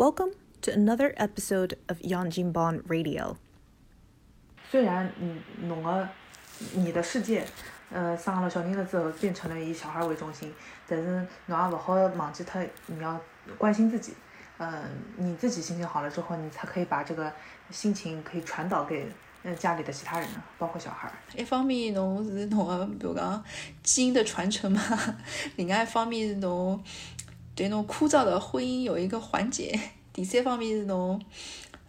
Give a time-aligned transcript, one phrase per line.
[0.00, 0.30] Welcome
[0.62, 3.36] to another episode of Yang Jin Bon Radio.
[4.70, 6.08] 虽然你，侬个
[6.72, 7.44] 你的世界，
[7.90, 10.50] 呃，生了小人了之后变成了以小孩为中心，
[10.88, 13.20] 但是侬也勿好忘记脱，你要
[13.58, 14.14] 关心自己。
[14.56, 14.72] 嗯、
[15.18, 17.30] 你自己心情好了之后，你才可以把这个
[17.70, 19.06] 心情可以传导给
[19.42, 20.26] 呃家里的其他人，
[20.56, 21.14] 包括小孩儿。
[21.36, 23.44] 一方面侬是侬个，比如讲
[23.82, 24.80] 基因的传承嘛，
[25.56, 26.82] 另外一方面是侬
[27.60, 29.78] 对侬枯燥的婚姻有一个缓解，
[30.14, 31.20] 第三方面是侬，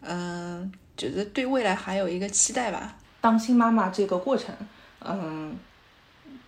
[0.01, 2.97] 嗯、就是对未来还有一个期待吧。
[3.21, 4.53] 当新妈妈这个过程，
[4.99, 5.57] 嗯，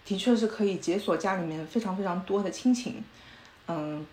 [0.03, 3.01] 的确是可以解锁家里面非常非常多的亲情。
[3.69, 4.05] 嗯，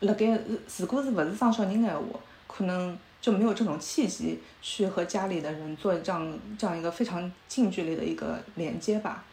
[0.00, 0.36] 辣盖
[0.78, 2.02] 如果是勿是生小人的话，
[2.48, 9.24] 可能就没有这种契机去和家里的人做这样这样一个非常近距离的一个连接吧。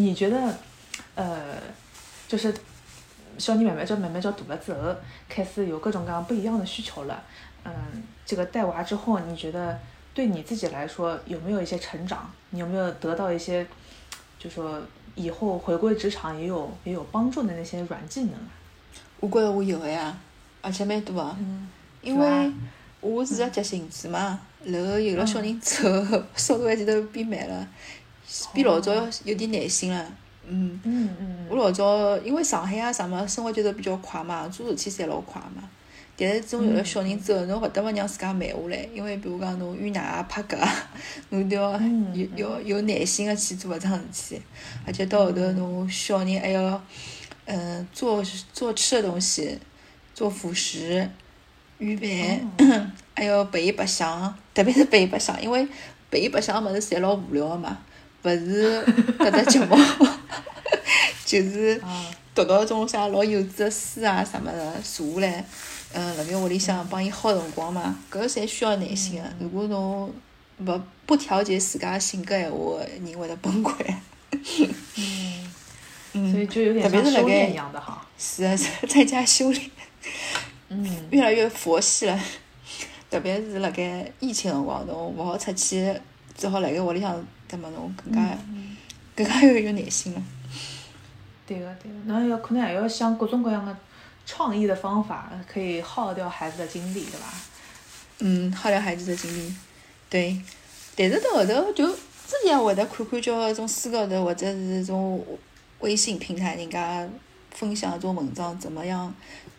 [0.00, 0.56] 你觉得，
[1.14, 1.58] 呃，
[2.26, 2.54] 就是
[3.36, 4.96] 小人慢慢叫慢慢叫大了之后，
[5.28, 7.22] 开始有各种各样不一样的需求了。
[7.64, 7.72] 嗯，
[8.24, 9.78] 这个带娃之后，你觉得
[10.14, 12.30] 对你自己来说有没有一些成长？
[12.48, 13.66] 你有没有得到一些，
[14.38, 14.80] 就说
[15.14, 18.32] 以后回归职场也有也有帮助的那些软技能？
[19.20, 20.16] 我觉着我有个呀，
[20.62, 21.36] 而且蛮多啊。
[21.38, 21.68] 嗯，
[22.00, 22.50] 因为
[23.02, 27.68] 我是个急性子嘛，然后有了小人之后，速度还记得变慢了，
[28.52, 28.92] 比老早
[29.24, 30.04] 有点耐心了。
[30.46, 35.68] 嗯，嗯嗯我老早因为上海啊啥么生活节奏比较快嘛，做事体侪老快嘛。
[36.22, 40.90] 但是自从有了小人之后，侬勿得勿让自家慢下来，因为比如讲侬喂奶啊、拍嗝啊，
[41.30, 44.42] 侬都要嗯有有有耐心个去做搿桩事体，
[44.86, 46.82] 而且到后头侬小人还要，
[47.46, 49.58] 嗯，做做吃的东西，
[50.12, 51.08] 做辅食，
[51.78, 52.38] 预备，
[53.16, 55.66] 还要陪伊白相，特别是陪伊白相，因为
[56.10, 57.78] 陪伊白相个物事侪老无聊个嘛，
[58.22, 58.84] 勿是
[59.18, 59.76] 搿只节目，
[61.24, 64.46] 就是啊，读到种啥老幼稚的书啊啥物
[64.82, 65.44] 事，坐下来，
[65.94, 69.24] 嗯，辣盖屋里向帮伊耗辰光嘛，搿侪需要耐心个。
[69.38, 70.12] 如果侬
[70.58, 73.72] 勿不调节自家性格闲话，人会得崩溃。
[74.96, 75.52] 嗯，
[76.12, 78.06] 嗯，所以就有点特别是辣像修炼一盖样的哈。
[78.18, 78.54] 是啊，
[78.88, 79.70] 在家修炼，
[80.68, 82.20] 嗯越来越佛系了。
[83.10, 85.92] 特别是辣盖疫情辰光，侬勿好出去，
[86.36, 88.76] 只好辣盖屋里向，那么侬更加嗯
[89.16, 90.22] 更加要有耐心了。
[91.46, 93.76] 对个对个，那要可能还要想各种各样的
[94.24, 97.26] 创意的方法，可以耗掉孩子的精力，对吧？
[98.20, 99.54] 嗯，耗掉孩子的精力，
[100.08, 100.40] 对。
[100.96, 105.24] 但是到后头就自己也会得看看叫种书高头或者是种
[105.80, 107.08] 微信平台人家
[107.50, 109.12] 分享种文章，怎么样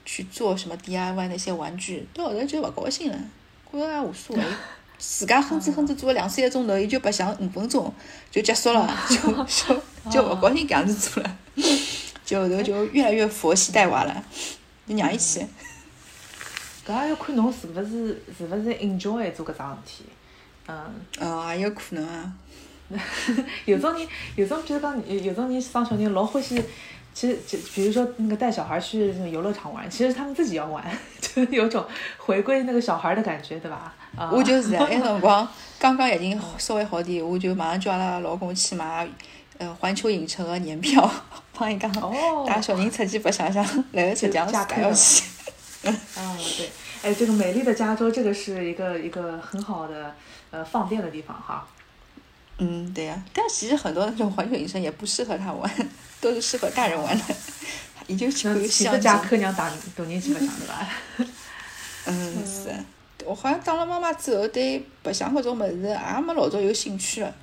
[0.06, 3.20] 去做什么 DIY 那些玩具，到后头就勿高兴了，
[3.72, 4.44] 觉着也无所谓。
[5.04, 7.92] 自家哼哧哼哧做了两三个钟头，伊就白相五分钟
[8.30, 9.82] 就结束了， 就就
[10.12, 11.38] 就勿高兴搿样子做了，
[12.24, 14.24] 就后头就越来越佛系带娃了，
[14.88, 15.40] 就让伊去。
[16.86, 20.06] 搿也要看侬是勿是是勿是 enjoy 做搿桩事体。
[20.68, 20.78] 嗯，
[21.20, 22.32] 哦，也有可能啊。
[23.66, 26.64] 有种人，有种比如讲，有有种人生小人老欢喜，
[27.14, 30.86] 其实就比如说那个带小孩去那个游乐场玩，其实他们自己要玩，
[31.20, 31.84] 就是有种
[32.18, 33.94] 回归那个小孩的感觉，对吧？
[34.16, 35.48] 啊，我就是啊，那辰光
[35.80, 39.08] 刚刚已经稍微好点，我就马上叫阿拉老公去买
[39.58, 41.10] 呃环球影城个年票，
[41.54, 45.24] 帮伊讲哦带小人出去白相相，然后实际上自加课了家要去。
[45.84, 46.70] 嗯，对，
[47.04, 50.14] 哎，这个美丽的加州，这个是一个一个很好的
[50.52, 51.66] 呃放电的地方哈。
[52.60, 55.90] 嗯，对呀、但其实很多那种环球影城也不适合他玩，
[56.22, 57.24] 都是适合大人玩的。
[58.08, 59.02] 也就去看那岂不相机。
[59.02, 60.90] 加课让大大人去白相对吧？
[62.06, 62.76] 嗯，是的。
[63.26, 67.34] 我好像当了妈妈之后，对白相搿种物事也没老早有兴趣了。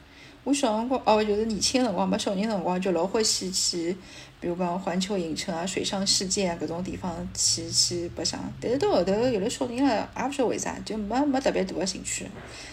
[0.44, 3.94] 我小辰光哦，就是年轻的辰光，没小人辰光，就老欢喜去，
[4.40, 8.40] 比如讲环球影城啊、水上世界啊搿种地方去去白相。
[8.60, 12.26] 但是到后头有了小人了，也勿晓得为啥，就没没特别大个兴趣，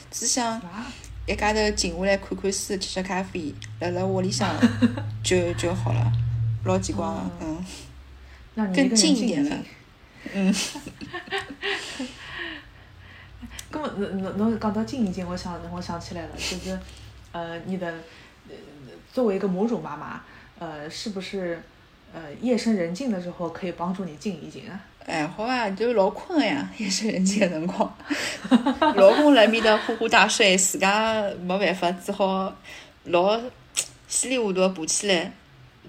[0.10, 0.88] 只想啊，
[1.28, 4.56] 一家头静下来看看书、吃吃咖啡，辣辣屋里向
[5.22, 6.12] 就就好了，
[6.64, 7.66] 老奇怪了，嗯
[8.74, 9.58] 更近一点了。
[10.34, 10.56] 嗯。
[13.76, 16.80] 根本侬侬侬讲到静一静，我想我想起来了，就是，
[17.34, 17.94] 呃，你的，
[19.12, 20.22] 作为一个母乳妈妈，
[20.58, 21.62] 呃，是不是，
[22.14, 24.80] 呃，夜深人静的时候可以帮助你静一静啊？
[25.06, 27.94] 哎，好啊，就是老困呀，夜深人静个辰光，
[28.96, 32.56] 老公辣面搭呼呼大睡，自家没办法，只好
[33.04, 33.38] 老
[34.08, 35.34] 稀里糊涂爬起来，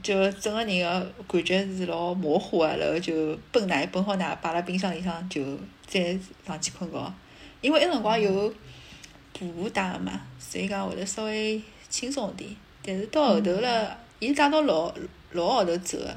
[0.02, 5.40] 就整个人个感觉是老模糊个，然后就奔奶奔好奶，摆辣冰箱里向就
[5.86, 7.14] 再上去困觉。
[7.60, 8.52] 因为埃辰光有
[9.32, 12.48] 补打的嘛，所以讲会得稍微轻松点。
[12.84, 14.94] 但是到后头了，伊是打到六
[15.32, 16.16] 六号头走个，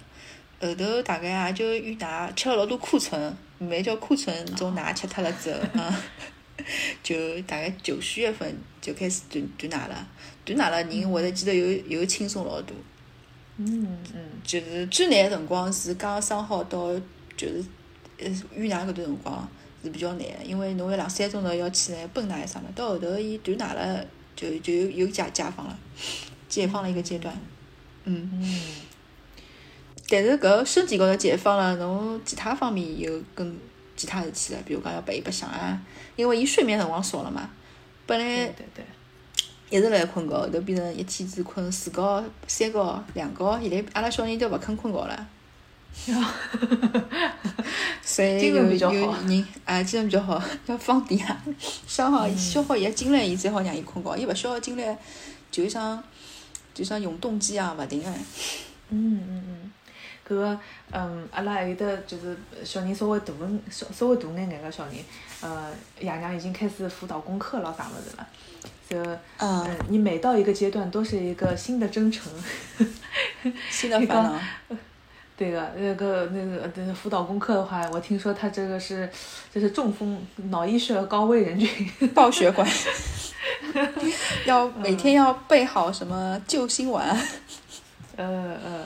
[0.67, 3.19] 后头大概也就遇奶吃了老多库存，
[3.57, 6.03] 慢慢叫库存种奶吃脱了之后啊，
[7.01, 10.07] 就大概九十月份就开始断断奶了，
[10.45, 12.75] 断奶了人会得记得又又轻松老多。
[13.57, 16.93] 嗯嗯，就是最难个辰光是刚生好到
[17.35, 17.65] 就是
[18.17, 19.49] 呃遇奶搿段辰光
[19.83, 24.05] 是比较难个，因为侬要两三钟头要起来泵奶啥物事，到后头伊断奶了
[24.35, 25.77] 就就有有解解放了，
[26.47, 27.33] 解放了一个阶段。
[28.03, 28.61] 嗯，嗯，
[30.09, 33.57] 但是搿身体高头解放了，侬其他方面有更
[33.95, 35.81] 其他事体了，比如讲要陪伊白相啊，
[36.15, 37.49] 因为伊睡眠辰光少了嘛，
[38.05, 38.85] 本来对对，
[39.69, 45.27] 一直辣困觉，后头变成一天只困四觉、三觉、两觉，现在阿拉小人都勿肯困觉了。
[48.01, 51.41] 所以精神比较好人啊，精神比较好， 要放电啊，
[51.85, 54.17] 消耗消耗伊个精力，伊才好让伊困觉。
[54.17, 54.83] 伊勿消耗精力，
[55.51, 56.01] 就像
[56.73, 58.09] 就像永动机啊，勿停个。
[58.89, 59.71] 嗯嗯嗯，
[60.27, 60.59] 搿个
[60.91, 63.33] 嗯，阿拉还有得就是小人稍微大
[63.69, 64.95] 稍稍微大眼眼个小人，
[65.41, 68.27] 呃，爷娘已经开始辅导功课了啥物事了。
[68.89, 68.97] 就
[69.37, 72.31] 嗯嗯，你每到一个阶段都是一个新的征程。
[73.69, 74.39] 新的烦恼。
[75.39, 79.09] 对个，那个那个那个辅导功课的话，我听说他这个是，
[79.53, 81.89] 这是中风脑溢血高危人群。
[82.13, 82.67] 爆血管，
[84.45, 87.07] 要每天要备好什么救心丸。
[88.17, 88.83] 呃 呃，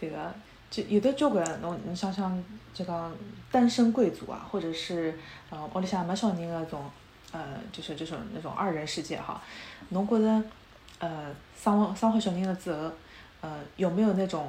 [0.00, 0.32] 这个
[0.70, 2.42] 就有的交关侬你想想，
[2.72, 3.12] 这个
[3.50, 5.18] 单身贵族啊，或者是
[5.50, 6.90] 呃屋里向没小人那种，
[7.32, 7.40] 呃，
[7.70, 9.42] 就是这种那种二人世界哈，
[9.90, 10.42] 侬觉得
[11.00, 11.26] 呃
[11.62, 12.90] 生生好小人了之后，
[13.42, 14.48] 呃有没有那种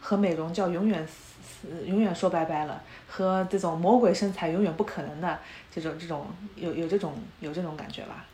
[0.00, 5.38] 和美容觉永远死永远说拜拜了，和这种魔鬼身材永远不可能的
[5.74, 8.24] 这种这种有有这种有这种感觉吧？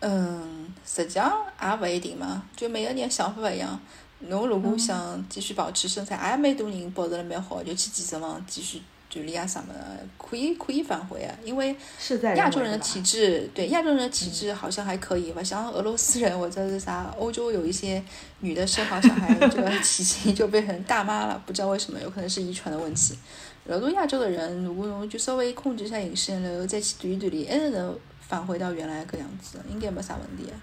[0.00, 3.80] 嗯，实际上也勿一定嘛，就每个人想法勿一样。
[4.18, 8.82] 侬如果想继续保持身材，也蛮多人保持了蛮好，就去健身房继续
[9.12, 11.34] 锻炼啊什么的，可以可以返回啊。
[11.44, 18.02] 因为是在亚洲人的体体质，对亚洲人的体质好像还可以，吧像俄罗斯人或者是啥欧洲有一些
[18.40, 23.14] 女的生好小孩，这个体型就变成大妈了，不知道为什么，有可能是遗传的问题。
[23.66, 30.56] 老多亚洲的人，如果侬就稍微控制一下饮食，然后再去锻炼锻炼，还是能返回到原来个样子，应该没啥问题的。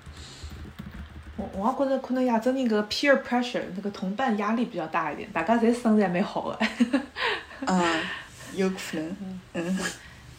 [1.38, 6.68] 我我也觉着可能亚洲人搿个 peer pressure 那个同伴压力比较大一点，大家侪身材蛮好的。
[7.66, 8.02] 啊，
[8.56, 9.80] 有可能，嗯。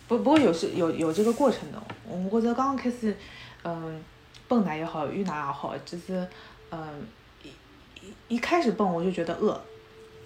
[0.09, 3.17] 不不过有是有有这个过程的，我觉着刚刚开始，
[3.62, 4.03] 嗯，
[4.49, 6.27] 泵奶也好，育奶也好，就是
[6.73, 7.07] 嗯
[7.45, 7.49] 一
[8.05, 9.61] 一一开始泵我就觉得饿，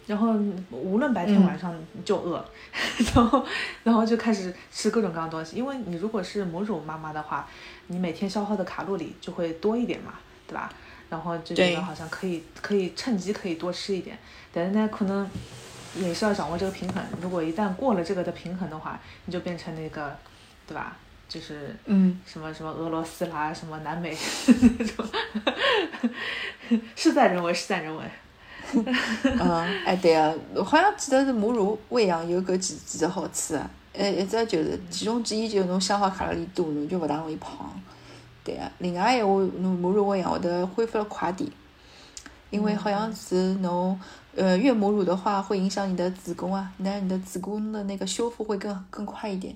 [0.06, 0.32] 然后
[0.70, 1.44] 无论白天嗯。
[1.44, 2.42] 晚上就饿，
[3.14, 3.46] 然后
[3.82, 7.46] 然后就开始吃各种各样的东西，因为你如果是母乳妈妈的话，
[7.88, 10.14] 你每天消耗的卡路里就会多一点嘛，
[10.46, 10.72] 对吧？
[11.10, 14.18] 然后就觉得好像可以可以趁机可以多吃一点，
[14.50, 15.28] 但是呢，可能
[15.96, 17.02] 也是要掌握这个平衡。
[17.20, 20.16] 如果一旦过了这个的平衡的话，你就变成那个，
[20.66, 20.96] 对吧？
[21.26, 24.16] 就是嗯，什么什么俄罗斯啦，什么南美
[24.78, 25.06] 那种，
[26.94, 28.02] 事在人为，事在人为。
[29.24, 37.70] 嗯，哎对啊，我好像记得是母乳喂养有搿几几只好处啊，呃，一只就是其中之一就是侬消耗卡路里多，侬就勿大容易胖。
[38.44, 41.50] 对啊，另外闲话，侬母乳喂养会得恢复了快点，
[42.54, 43.98] 因为好像是侬
[44.36, 49.54] 呃越母乳的话会影响你的子宫啊，那你的子宫的那个修复会更更快一点。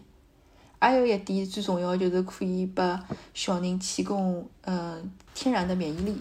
[0.81, 3.00] 还有一点最重要就是可以拨
[3.35, 5.02] 小人提供嗯、呃
[5.35, 6.21] 天然的免疫力。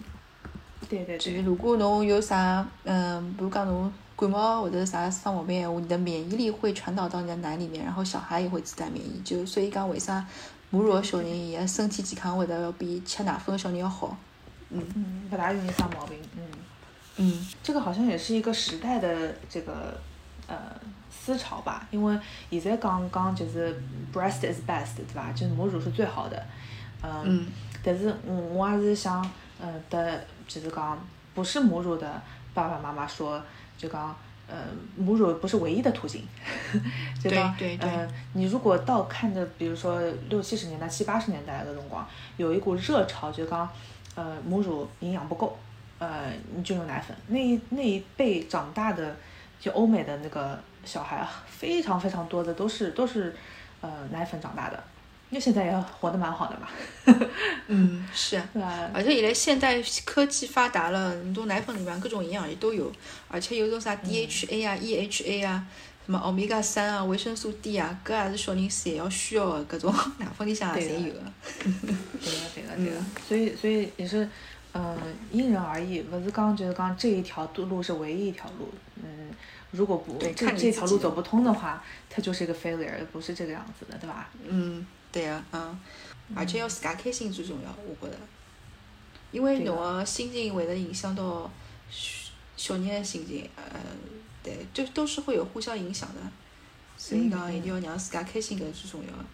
[0.88, 9.20] 对对对，就是如果侬有啥，嗯，比如讲侬感冒或者啥生毛病你的免疫力会传导到你的奶里面，然后小孩也会自带免疫。
[9.24, 10.24] 就所以讲，为啥
[10.70, 14.16] 母乳的小人伊个身体健康会得要比吃奶粉的小人要好？
[14.70, 16.18] 嗯嗯，不大容易生毛病。
[16.36, 16.42] 嗯，
[17.18, 20.00] 嗯这个好像也是一个时代的这个
[20.46, 20.56] 呃
[21.10, 22.18] 思潮吧，因为
[22.50, 23.74] 现在刚刚就是
[24.12, 25.30] breast is best，对吧？
[25.34, 26.42] 就是母乳是最好的。
[27.02, 27.22] 嗯。
[27.26, 27.46] 嗯
[27.80, 29.22] 但是我我还是想，
[29.60, 30.98] 呃的，就是讲
[31.32, 32.20] 不是母乳的
[32.52, 33.40] 爸爸妈妈说，
[33.78, 34.14] 就讲，
[34.48, 34.56] 呃，
[34.96, 36.26] 母乳不是唯一的途径，
[37.22, 42.06] 就讲，对对对呃，你如果倒看着，比如说六七十年代、七八十年代的辰光，
[42.36, 43.66] 有一股热潮，就讲，
[44.16, 45.56] 呃，母乳营养不够，
[45.98, 47.16] 呃，你就用奶粉。
[47.28, 49.16] 那一那一辈长大的，
[49.60, 53.34] 就欧美的那个小孩啊，非常非常多的都是都是，
[53.80, 54.82] 呃，奶粉长大的。
[55.30, 56.68] 那现在也活得蛮好的嘛，
[57.66, 58.90] 嗯，是啊。
[58.94, 62.90] 而且现在现代科技发达了，很多奶粉里面各种营养也都有，
[63.28, 65.66] 而且有种啥 DHA 啊、EHA 啊，
[66.06, 71.20] 什么欧米伽三啊、维生素 D 啊，搿也是小人侪要需要的，各种 奶粉里向也侪有的。
[71.62, 74.26] 对个对个对个，所以所以也是，
[74.78, 74.96] 嗯，
[75.32, 79.30] 因人而异，不是讲就是讲这一条路是唯一一条路，嗯，
[79.72, 84.30] 如果不对这这条路走不通的话，它就是一个 failure，不是这个样子的，对吧？
[84.46, 85.76] 嗯，对啊，嗯，
[86.36, 88.18] 而且要自家开心最重要，我觉得，
[89.32, 90.06] 因为侬的。
[90.06, 91.50] 心情会得影响到
[91.90, 93.80] 小小人的心情，呃，
[94.44, 96.20] 对，就都是会有互相影响的，
[96.96, 99.24] 所以讲嗯一定要让自家开心搿是最重要的。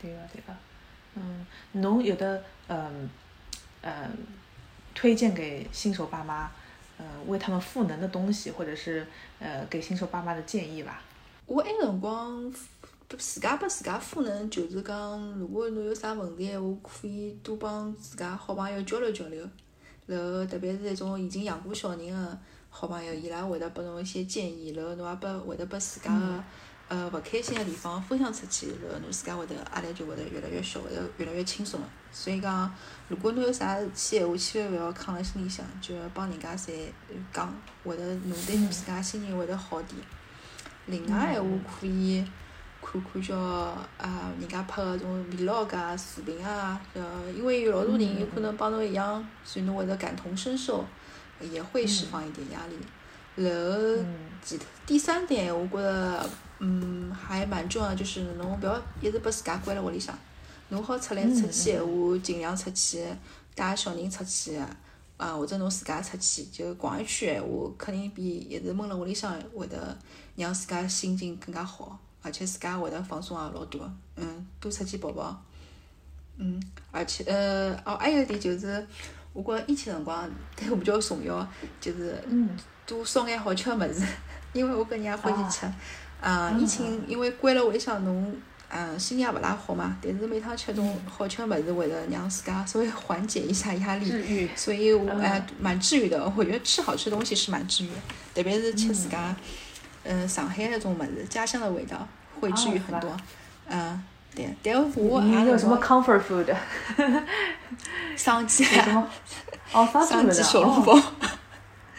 [0.00, 0.54] 对个对个，
[1.16, 3.08] 嗯，侬有的嗯
[3.86, 4.10] 嗯
[4.94, 6.50] 推荐给新手爸妈，
[6.98, 9.06] 呃，为他们赋能的东西，或者是
[9.38, 11.02] 呃给新手爸妈的建议吧。
[11.46, 12.52] 我埃辰光
[13.16, 19.46] 自家拨自家赋能，就是讲，如果侬有啥问题闲话，可以多帮自家好朋友交流交流。
[20.06, 22.38] 然后特别是那种已经养过小人的
[22.70, 26.44] 好朋友，伊拉会得拨侬一些建议，然后侬也拨会得拨自家的
[26.88, 31.86] 呃勿开心个地方分享出去，然后侬自家会得压力就会得越来越小，会得越来越轻松个。
[32.12, 32.72] 所以讲，
[33.08, 36.72] 如果侬有啥事体闲话，千万勿要藏辣心里向，就要帮人家侪
[37.32, 37.52] 讲，
[37.84, 40.00] 会得侬对侬自家心情会得好点。
[40.86, 41.48] 另外闲话
[41.80, 42.24] 可以
[42.80, 47.02] 看看叫啊人家拍个种 vlog 啊、视频啊，呃，
[47.32, 50.84] 因为有老多人有可能帮侬一样，所以侬会得感同身受，
[51.40, 52.78] 也会释放一点压力。
[53.34, 54.06] 然后嗯
[54.40, 56.26] 其第三点，我觉得
[56.58, 60.16] 嗯还蛮重要，就是侬勿要一直把自家关辣屋里向，
[60.68, 63.04] 侬好出来出去闲话，尽量出去
[63.54, 64.60] 带小人出去。
[65.18, 67.48] 啊，或者侬自家出去就逛一圈闲话，
[67.78, 69.96] 肯定比一直闷辣屋里向会得
[70.34, 73.90] 让自家心情更加好，而且自家会得放松也老多。
[74.16, 75.34] 嗯，多出去跑跑。
[76.36, 78.86] 嗯，而且呃，哦，还有一点就是，
[79.32, 81.48] 我觉着疫情辰光对我比较重要，
[81.80, 82.50] 就是嗯
[82.84, 84.06] 多烧眼好吃个物事，
[84.52, 85.64] 因为我个人也欢喜吃。
[85.64, 85.74] 啊，
[86.20, 88.36] 嗯疫情因为关了屋里向，侬
[88.68, 94.48] 嗯心情也勿大好嘛，但是每趟吃种好吃的物事，会得让自家稍微缓解一下压力。
[94.56, 97.94] 所以我嗯哎蛮治愈的，我觉得吃好吃的东西是蛮治愈的，
[98.34, 99.34] 特别是吃自家，
[100.04, 102.06] 嗯，上海那种物事，家乡的味道
[102.40, 103.16] 会治愈很多哦。
[103.68, 104.02] 嗯，
[104.34, 106.54] 对，但我你也 有什么 comfort food？
[108.16, 108.64] 生鸡？
[109.72, 110.92] 哦，三生鸡小笼笼包，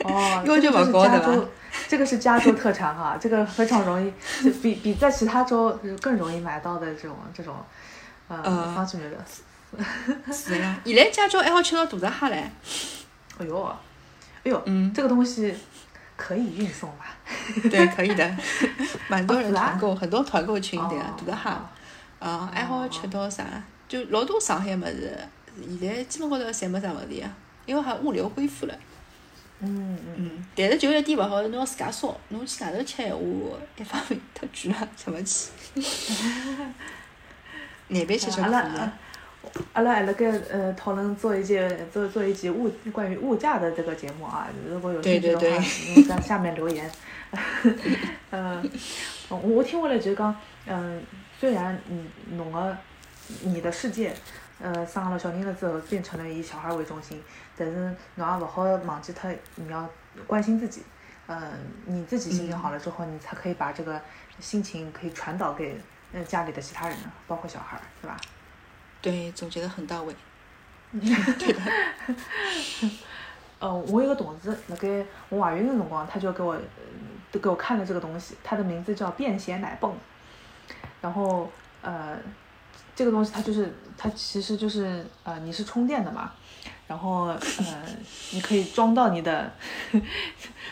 [0.04, 1.50] 哦，因为就这个不高对吧
[1.88, 4.12] 这个是加州特产哈，这个非常容易，
[4.44, 7.56] 就比比在其他州更容易买到的这种这种，
[8.28, 9.18] 呃，嗯方式的。
[10.34, 10.80] 是呀。
[10.86, 12.52] 现在加州还好吃到大闸蟹嘞，
[13.38, 13.64] 哎呦，
[14.44, 15.54] 哎呦，嗯这个东西
[16.16, 17.06] 可以运送吧？
[17.70, 18.38] 对，可以的，
[19.08, 21.50] 蛮多人团购，很多团购群对哦大闸蟹，
[22.20, 23.44] 嗯，还好吃到啥，
[23.88, 25.18] 就老多上海物事，
[25.80, 27.30] 现在基本高头侪没啥问题啊，
[27.66, 28.74] 因为好像物流恢复了。
[29.60, 33.20] 嗯嗯，嗯，但是就有一点勿好，侬要自家烧，侬去外头吃闲话，
[33.78, 35.52] 一方面太贵了，吃勿起。
[37.90, 38.94] 难边吃吃可阿拉以啊。
[39.74, 46.92] 阿拉还辣盖呃讨论做一届做做一集物关于物价的这个节目啊，如果有兴趣的话，你在下面留言。
[48.30, 48.70] 嗯，
[49.30, 50.36] 我我听下来就是讲，
[50.66, 51.02] 嗯、
[51.40, 52.78] 虽然你侬个
[53.44, 54.14] 你的世界，
[54.62, 57.24] 呃，生了小人了之后变成了以小孩为中心，
[57.56, 59.88] 但是侬也勿好忘记他，你要
[60.26, 60.84] 关心自己。
[61.30, 61.40] 嗯、
[61.86, 64.02] 你自己心情好了之后，你才可以把这个
[64.40, 65.78] 心情可以传导给
[66.14, 66.98] 呃家里的其他人，
[67.28, 68.18] 包括小孩儿，对吧？
[69.02, 70.16] 对，总结的很到位。
[73.60, 76.58] 呃，我有个同事，辣盖我怀孕的辰光，他就给我，
[77.30, 79.94] 都给我看了这个东西，它的名字叫便携奶泵，
[81.02, 82.18] 然后呃，
[82.98, 86.32] 这个东西它就是它其实就是呃你是充电的嘛，
[86.88, 87.38] 然后呃
[88.32, 89.54] 你可以装到你的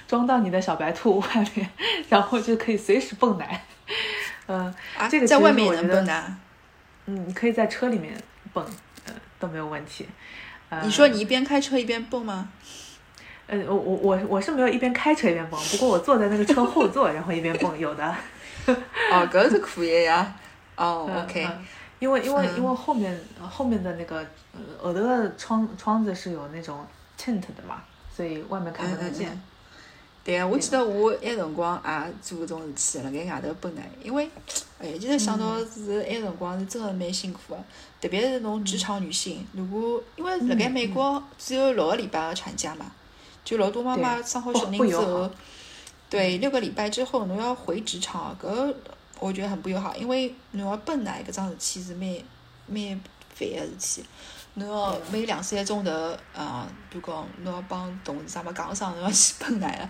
[0.08, 1.70] 装到你的小白兔外面，
[2.10, 3.63] 然后就可以随时蹦奶，
[4.48, 6.36] 嗯、啊，这个其在外面也实我觉得能蹦的。
[7.05, 8.12] 嗯，你可以在车里面
[8.51, 8.65] 蹦，
[9.05, 10.08] 呃都没有问题。
[10.70, 12.50] 呃、你说你一边开车一边蹦吗？
[13.46, 18.15] 呃，我我我我是没有一边开车一边蹦，不过我坐在那个车后座，然后一边蹦，有的。
[18.65, 20.34] 哦，搿是可以呀。
[20.75, 21.65] 哦 嗯，OK，嗯
[22.05, 24.17] 因为因为嗯因为后面后面的那个
[24.53, 26.85] 呃后头的窗窗子是有那种
[27.19, 27.81] tint 的嘛，
[28.15, 29.41] 所以外面看不太见。
[30.24, 34.29] 对啊，我记得我埃辰光也做搿种事体，辣盖外头奔来，因为，
[34.79, 37.63] 哎呀，现在想到是埃辰光是真的蛮辛苦的，
[38.00, 42.91] 特别是侬职场女性，如果因为辣盖美国只有六个礼拜的产假嘛，
[43.43, 44.24] 就老多妈妈对。
[44.24, 45.29] 生好不小人之后
[46.07, 48.74] 对，六个礼拜之后侬要回职场，搿
[49.19, 52.15] 我觉得很不友好，因为侬要蹦奶搿桩事体是蛮
[52.67, 53.00] 蛮
[53.34, 54.05] 烦个事体。
[54.57, 55.91] 侬要每两三个钟头，
[56.34, 59.89] 啊，比如讲侬要帮同事啥么讲声，侬要去泵奶了，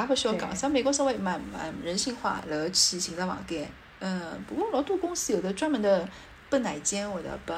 [0.00, 0.54] 也勿需要讲。
[0.54, 3.68] 像美国稍微蛮蛮人性化，然后去寻只房间。
[3.98, 6.08] 嗯，不过老多公司有的专门的
[6.48, 7.56] 泵奶间，会得拨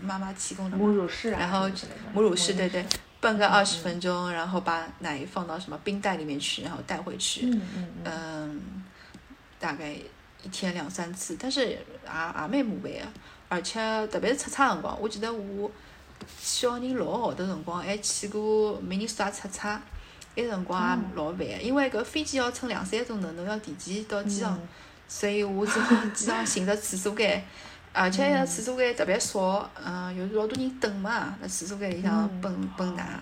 [0.00, 0.76] 妈妈提供的。
[0.76, 1.38] 母乳室啊。
[1.38, 1.70] 然后
[2.12, 2.84] 母乳室，对对，
[3.20, 7.46] 泵个二十分钟，然后把奶放到什么冰袋里面去，然后带回去。
[7.46, 8.04] 嗯嗯嗯。
[8.04, 8.84] 嗯，
[9.60, 9.94] 大概
[10.44, 12.88] 一天两三次，但是也也蛮麻烦个，
[13.48, 15.70] 而且特别是出差辰光，我记得我。
[16.40, 19.78] 小人老号头辰光，还去过明尼苏达出差，
[20.36, 24.58] 埃辰光也老烦个，因为搿飞机要乘两三个钟头，侬要提前到机场，
[25.06, 27.44] 所以我只好机场寻着厕所间，
[27.92, 33.20] 而且个厕所间特别少，嗯，有老多人等嘛，辣厕所间里向蹦蹦奶。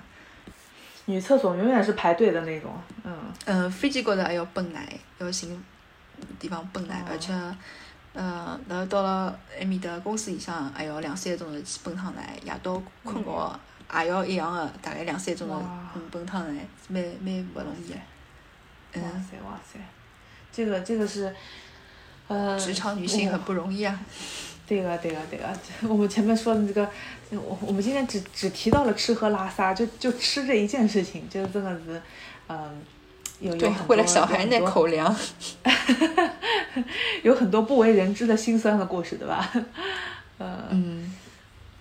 [1.07, 3.19] 女厕所永远是排队的那种，嗯。
[3.47, 4.87] 嗯，飞机高头还要蹦奶，
[5.19, 5.61] 要寻
[6.39, 7.33] 地方泵奶，而且。
[8.15, 13.59] 嗯，然后到了埃面的公司里向，还要两三个钟头去奔趟来，夜到困觉
[13.91, 15.65] 也要一样的，大概两三个钟头
[15.95, 17.95] 奔奔趟来，蛮蛮不容易
[18.93, 19.03] 嗯。
[19.03, 19.79] 哇塞哇塞，
[20.53, 21.35] 这个这个是，
[22.29, 22.61] 呃。
[22.61, 23.99] 职场女性很不容易啊。
[24.67, 25.49] 对个对个对个，
[25.89, 26.91] 我们前面说的这个，
[27.31, 32.03] 我我们今天只只提到了吃喝拉撒，就就吃这一件事情，就真的是，
[32.49, 32.83] 嗯。
[33.51, 35.13] 对，为了小孩那口粮，
[37.25, 39.51] 有很多不为人知的辛酸的故事，对吧？
[40.39, 41.13] 呃，嗯，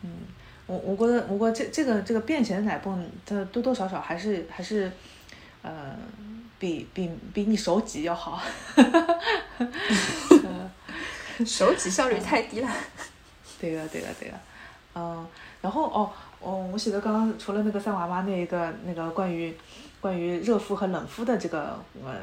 [0.02, 0.10] 嗯，
[0.66, 4.92] 我我觉得，我觉得这这个这个便携的奶泵，它多多少少还是还是，
[5.62, 5.96] 呃，
[6.58, 8.42] 比比比你手挤要好。
[11.46, 12.70] 手挤效率太低了。
[13.60, 14.36] 对个，对个，对个，
[14.96, 15.26] 嗯，
[15.62, 19.56] 然后哦哦，我写的刚刚除了那个三娃娃那一个那个关于。
[20.02, 22.16] 关于热敷和冷敷的这个呃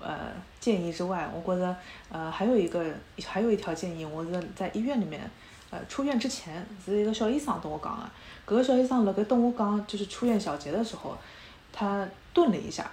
[0.00, 1.74] 呃建议之外，我觉得
[2.10, 2.84] 呃还有一个
[3.24, 5.30] 还有一条建议，我是在医院里面
[5.70, 8.10] 呃出院之前是一个小医生跟我讲的，
[8.44, 11.16] 搿个小医生辣盖跟我讲就是出院小结的时候，
[11.72, 12.90] 他顿了一下，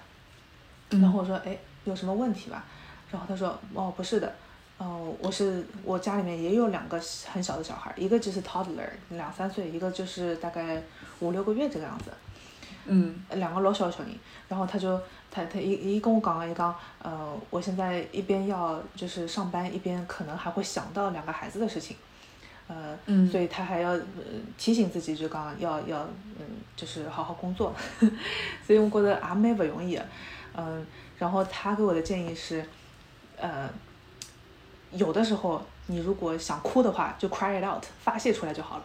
[0.90, 2.64] 然后我说哎有什么问题吧？
[3.12, 4.32] 然后他说哦不是的，
[4.78, 10.80] 哦我是我家里面也有两个很小的小孩，一个就是 toddler 两三岁，一个就是大概
[11.20, 12.12] 五六个月这个样子。
[12.92, 14.10] 嗯，两个老小的小人，
[14.48, 15.00] 然后他就
[15.30, 16.74] 他他一一跟我讲了一讲，
[17.04, 21.96] 呃，我现在一边要就是上班，一边可能还会想到两个孩子的事情，
[22.68, 22.98] 呃，
[23.32, 23.96] 所以他还要
[24.58, 26.00] 提醒自己就讲要要
[26.40, 27.74] 嗯，就是好好工作，
[28.66, 30.00] 所以我觉得也蛮不容易，
[30.56, 30.84] 嗯，
[31.20, 32.66] 然后他给我的建议是，
[33.38, 33.70] 呃，
[34.92, 38.84] 有的时候你如果想哭的话，就 cry it out，发泄出来就好了。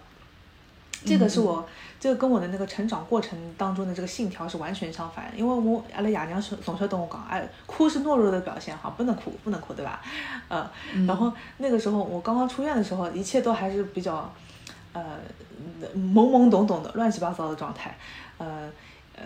[1.05, 1.67] 这个是我，
[2.01, 5.31] 这个跟我的那个成长过程当中的这个信条是完全相反。
[5.37, 10.01] 因为我阿拉爷娘是总是跟我讲，哎，哭是懦弱的表现，哈，不能哭，不能哭，对吧？
[10.49, 10.71] 呃，
[11.07, 14.33] 然后那个时候我刚刚出院的时候，一切都还是比较，
[14.93, 15.19] 呃，
[15.95, 17.97] 懵懵懂懂的，乱七八糟的状态，
[18.39, 18.71] 呃
[19.17, 19.25] 呃，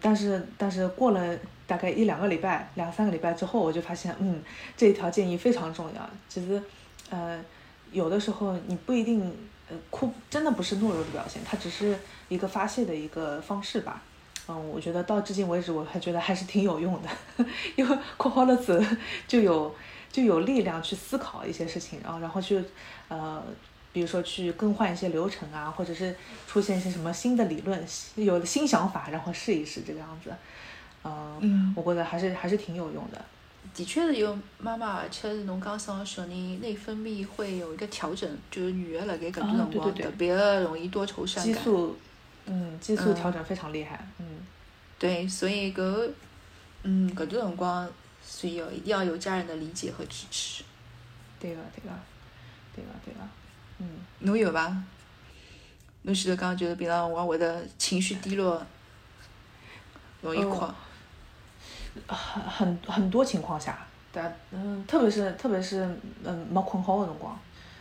[0.00, 4.42] 但是但是过了大概一两个礼拜，两三个礼拜之后，我就发现，嗯，
[4.76, 6.10] 这一条建议非常重要。
[6.28, 6.60] 其实，
[7.10, 7.40] 呃，
[7.92, 9.32] 有的时候你不一定。
[9.90, 11.96] 哭真的不是懦弱的表现，它只是
[12.28, 14.02] 一个发泄的一个方式吧。
[14.48, 18.96] 嗯，我觉得到至今为止，我还觉得还是挺有用的， 因为哭好了之后
[19.28, 19.72] 就有
[20.10, 22.62] 就有力量去思考一些事情，然后然后去
[23.08, 23.40] 呃，
[23.92, 26.14] 比如说去更换一些流程啊，或者是
[26.48, 30.32] 出现一些什么新的理论，有新想法，然后试一试这个样子。
[31.04, 33.24] 嗯，我觉得还是还是挺有用的。
[33.74, 41.54] 的确是有妈妈，而且是侬刚生小人，内分泌会有一个调整，就是女的辣盖搿段辰光特别容易多愁善感。
[41.54, 41.96] 激素，
[42.44, 44.46] 嗯，激素调整非常厉害，嗯。
[44.98, 46.10] 对，所以搿，
[46.82, 47.88] 嗯，搿段辰光
[48.22, 50.62] 需要一定要有家人的理解和支持。
[51.40, 51.90] 对个，对个，
[52.76, 53.20] 对个，对个，
[53.78, 53.86] 嗯。
[54.18, 54.76] 侬有伐？
[56.02, 58.64] 侬前头讲就是平常我会得情绪低落，
[60.20, 60.68] 容易哭。
[62.06, 63.78] 很很很多情况下，
[64.12, 65.88] 对，嗯，特别是特别是
[66.24, 67.38] 嗯没困好的辰光。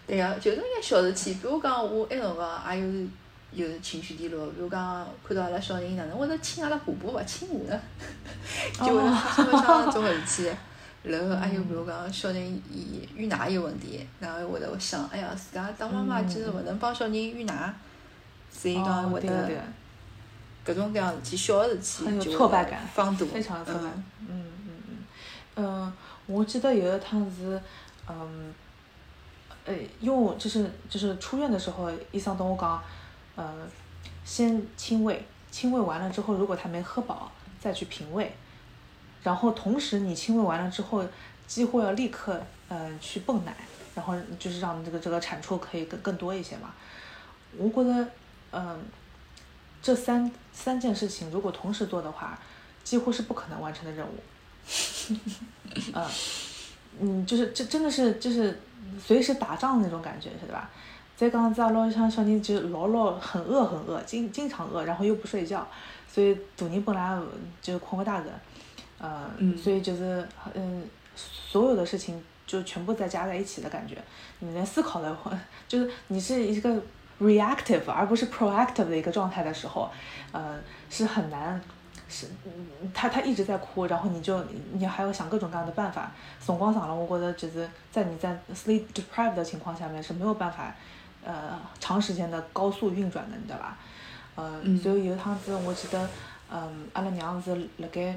[0.08, 7.80] 对呀，就是眼小事体，比如讲我埃辰光也有有情绪低落，比如讲看到阿拉小人哪能会得亲阿拉婆婆勿亲我呢？
[8.80, 10.58] 就会发生像这种事体。
[11.04, 17.74] 然后还有比如讲小人伊喂奶有问题，然后会得想，哎呀，自家当妈妈就是勿能帮小人喂奶，
[18.52, 19.50] 所以讲会得。
[20.63, 22.52] 各种各样事体，小的事体就放
[23.15, 23.82] 大，非常挫败。
[23.82, 25.06] 嗯嗯嗯，
[25.56, 25.93] 嗯，
[26.28, 27.60] 我记得有一趟是，
[28.08, 28.54] 嗯，
[29.65, 32.82] 呃，因为就是就是出院的时候，医生跟我讲，
[33.36, 33.67] 呃，
[34.24, 38.36] 先亲喂，亲喂完了之后，如果他没喝饱，再去平喂，
[39.24, 41.04] 然后同时你亲喂完了之后，
[41.47, 43.56] 几乎要立刻呃去泵奶，
[43.95, 46.74] 然后就是让这个这个产出可以更更多一些嘛。
[47.58, 48.08] 我觉得，
[48.52, 48.80] 嗯，
[49.82, 52.38] 这三三件事情如果同时做的话，
[52.84, 54.13] 几乎是不可能完成的任务。
[55.94, 56.08] 嗯，
[57.00, 58.60] 嗯，就是这真的是就是
[59.04, 60.70] 随时打仗的那种感觉，是对吧？
[61.17, 65.67] 再讲子阿拉像小人就老老很饿很饿，经经常饿，然后又不睡觉，
[66.12, 67.20] 所以大人本来
[67.62, 68.32] 就困不大的，
[69.00, 70.84] 呃，所以就是嗯，
[71.15, 73.98] 所有的事情就全部在加在一起的感觉，
[74.39, 75.32] 你连思考的话，
[75.67, 76.82] 就是你是一个
[77.22, 79.90] reactive 而不是 proactive 的一个状态的时候，
[80.32, 81.62] 呃，是很难。
[82.14, 82.28] 是，
[82.94, 86.12] 他他一直在哭，然后你就你还要想各种各样的办法。
[86.46, 90.76] 辰光长了，我觉得就是在你在 sleep deprived 的情况下面是没有办法，
[91.24, 93.78] 呃，长时间的高速运转的，你知道吧？
[94.36, 96.10] 呃，所以有一趟子我记得，
[96.52, 98.14] 嗯，阿拉娘是辣盖，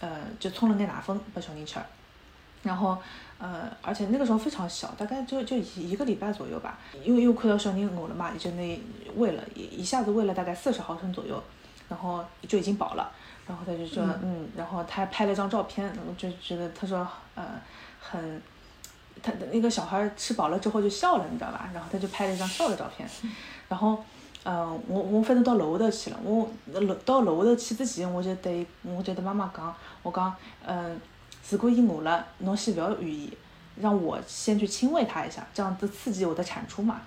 [0.00, 1.78] 呃，就冲了眼奶粉给小人吃，
[2.64, 2.98] 然后，
[3.38, 8.80] 呃，而且那个时候非常小，大概就就一一个礼拜左右吧，因为又快到小人饿了嘛，就那
[9.16, 11.42] 喂了一一下子喂了大概四十毫升左右，
[11.88, 13.12] 然后就已经饱了。
[13.46, 17.44] 然后他就说，嗯，然后他还拍了张照片，我就觉得他说，呃，
[18.00, 18.42] 很，
[19.22, 21.70] 他的那个小孩吃饱了之后就笑了，你知道吧？
[21.72, 23.08] 然后他就拍了一张笑的照片，
[23.68, 24.02] 然后，
[24.44, 29.72] 嗯，我我反正到楼下头去了，我楼到楼下头去之前，我就对我就对妈妈讲，
[30.02, 30.34] 我讲，
[30.66, 31.00] 嗯，
[31.50, 33.32] 如果伊饿了，侬先不要语意，
[33.80, 37.00] 让我先去亲喂他一下，这样子刺激我的产出嘛。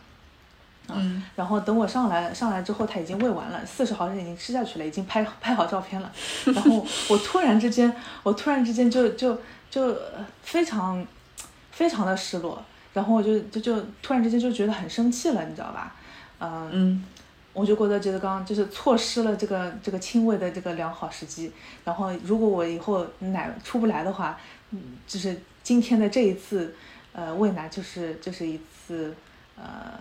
[0.92, 6.12] 嗯，然后等我上来上来之后，他已经喂完了，四十毫升已经吃下去了，已经拍 拍好照片了。
[6.46, 9.96] 然后我突然之间，我突然之间就就就
[10.42, 11.06] 非常
[11.72, 15.96] 非常的失落，然后我就就就突然之间就觉得很生气了，你知道吧？
[16.42, 17.04] 嗯，
[17.60, 21.52] 我就觉得觉得刚就是错失了这个这个亲喂的这个良好时机。
[21.84, 24.40] 然后如果我以后奶出不来的话，
[24.72, 26.74] 嗯，就是今天的这一次
[27.14, 29.14] 呃喂奶就是就是一次
[29.56, 30.00] 呃。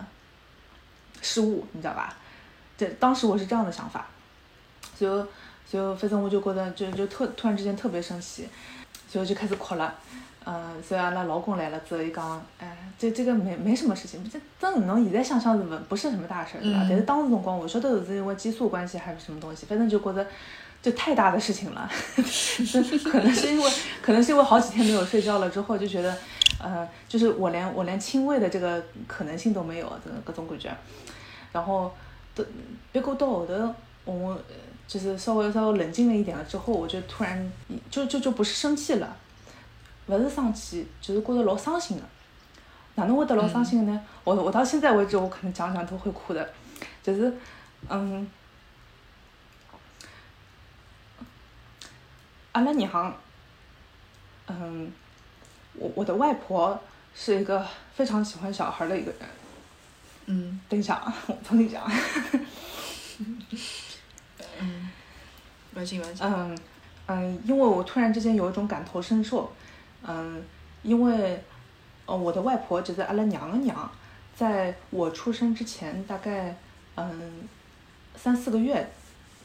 [1.21, 2.15] 失误，你知道吧？
[2.77, 4.07] 这当时我是这样的想法，
[4.97, 5.27] 所以，
[5.69, 8.47] 所以反正我就觉得就就特突然之间特别生气，
[9.05, 9.93] 所以就开始哭了。
[10.45, 16.85] 嗯，所以阿拉老公来了之后，伊讲，哎，这这个没没什么事情，这真侬现在想想是不不是什么大事，对吧？
[16.89, 20.25] 但是当时辰光，我晓得是因为激素关系还是什么东西，反正就觉得
[20.81, 21.89] 就太大的事情了，
[23.11, 23.71] 可能是因为
[24.01, 26.17] 可能是因为好几天没有睡觉了之后，就觉得，
[26.61, 30.69] 呃，就是我连我连亲喂的这个可能性都没有，这个各种感觉。
[31.51, 31.91] 然后，
[32.35, 32.45] 都
[32.91, 33.73] 别过到后头，
[34.05, 34.39] 我
[34.87, 37.51] 就是稍微稍微冷静了一点了之后，我就突然
[37.89, 39.17] 就就就不是生气了，
[40.17, 42.03] 不是生气，就是觉得老伤心了。
[42.95, 44.01] 哪能会得老伤心的呢？
[44.23, 46.53] 我我到现在为止，我可能讲讲都会哭的，
[47.03, 47.31] 就是
[47.87, 48.29] 嗯，
[52.51, 53.15] 阿拉娘，
[54.47, 54.91] 嗯，
[55.75, 56.77] 我我的外婆
[57.13, 59.19] 是一个非常喜欢小孩的一个人。
[60.25, 61.89] 嗯，等一下啊，我重新讲。
[64.59, 64.89] 嗯，
[65.73, 66.17] 不紧不紧。
[66.21, 66.57] 嗯
[67.07, 69.51] 嗯，因为我突然之间有一种感同身受，
[70.07, 70.41] 嗯，
[70.83, 71.43] 因为，
[72.05, 73.89] 呃，我的外婆就是阿拉娘的娘，
[74.35, 76.55] 在我出生之前大概
[76.95, 77.47] 嗯
[78.15, 78.89] 三四个月，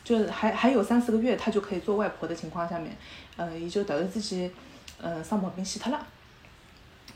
[0.02, 2.96] 就还还有三四个月，她就可以做外婆的情况下面，
[3.36, 4.50] 呃，也就突然之间，
[5.02, 6.06] 嗯，生毛病死脱了。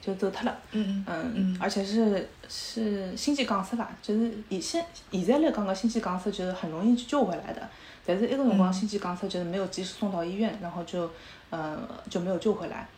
[0.01, 7.69] 就走脱了，嗯嗯，而且是是心肌梗塞吧，就是以现现在来讲个心肌梗塞就是很容易救回来的，
[8.07, 11.11] 但是一个辰光心肌梗塞就是没有及时送到医院，然后就
[11.51, 11.77] 嗯
[12.09, 12.89] 就没有救回来，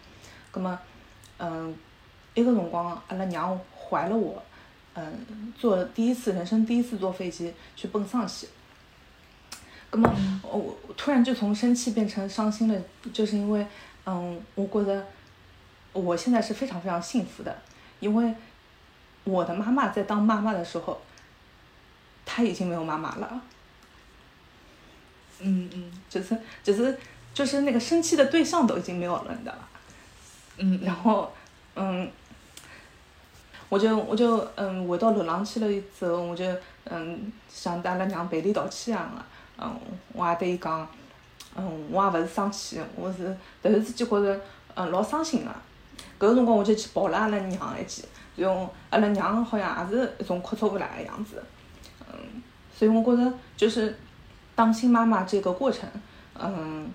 [0.50, 0.78] 葛么
[1.38, 1.74] 嗯
[2.34, 4.42] 一个辰光阿拉娘怀了我，
[4.94, 8.48] 嗯坐第一次人生第一次坐飞机去奔丧去，
[9.90, 12.82] 葛么我突然就从生气变成伤心了，
[13.12, 13.66] 就是因为
[14.04, 15.06] 嗯我觉得。
[15.92, 17.62] 我现在是非常非常幸福的，
[17.98, 18.32] 因为
[19.24, 21.02] 我的妈妈在当妈妈的时候，
[22.24, 23.42] 她已经没有妈妈了。
[25.40, 26.96] 嗯嗯，只是只是
[27.34, 29.68] 就是那个生气的对象都已经没有了，你知道吧？
[30.60, 31.32] 嗯，然后
[31.74, 32.08] 嗯，
[33.68, 36.44] 我就我就嗯回到楼上去了之后，我就
[36.84, 39.24] 嗯像阿拉娘赔礼道歉一样的，
[39.58, 39.80] 嗯，
[40.12, 40.86] 我也对伊讲，
[41.56, 43.24] 嗯，我也勿是生气，我是
[43.62, 44.40] 突然之间觉着
[44.74, 45.50] 嗯老伤心的。
[46.18, 48.04] 搿个辰光我就去抱了阿拉娘一记，
[48.36, 51.42] 然后阿拉娘好像也是一种哭出勿来的样子，
[52.12, 52.42] 嗯，
[52.76, 53.98] 所以我觉着就是
[54.54, 55.88] 当新妈妈这个过程，
[56.38, 56.90] 嗯，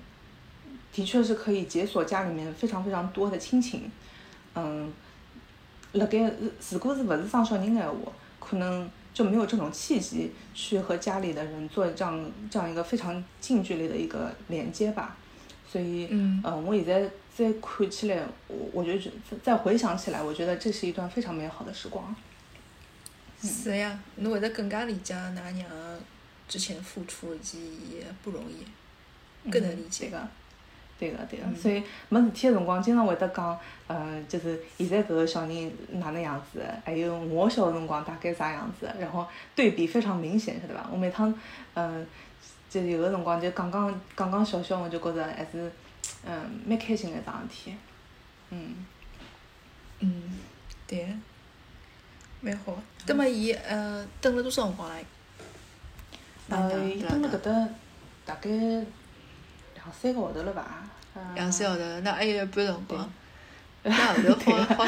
[0.96, 3.92] 的确是可以解锁家里面非常非常多的亲情，
[4.54, 4.90] 嗯，
[5.92, 6.32] 辣盖
[6.70, 15.18] 如果是勿是生小人的闲话，可能就没有这种契机去和家里的人做这样这样一个非常近距离的一个连接吧。
[15.70, 19.12] 所以，嗯，我现在再看起来，我我觉得
[19.44, 22.16] 再回想起来，我觉得这是一段非常美好的时光。
[23.42, 25.70] 是呀，侬会得更加理解㑚娘
[26.48, 30.10] 之前付出以及伊不容易，更能理解。
[30.98, 40.88] 对个，对个，所以没事体个辰光，经常会得讲，嗯，就是现在搿个小人哪能样子，还有我小个辰光大概啥样子，然后对比非常明显，晓得伐？
[40.90, 41.34] 我每趟，
[41.74, 42.08] 嗯，
[42.70, 45.70] 就有个辰光就讲讲讲讲笑笑，我就觉着还是，
[46.26, 47.76] 嗯，蛮开心个一桩事体，
[48.52, 48.86] 嗯，
[50.00, 50.40] 嗯，
[50.88, 51.08] 对，
[52.40, 52.74] 蛮好。
[53.06, 54.94] 葛末伊，呃，等了多少辰光唻？
[56.48, 57.70] 呃，伊等了搿搭
[58.26, 58.50] 大概。
[59.86, 60.84] 两三个号头了吧？
[61.36, 63.10] 两三号头，那还有一半辰光。
[63.84, 64.86] 那后头好好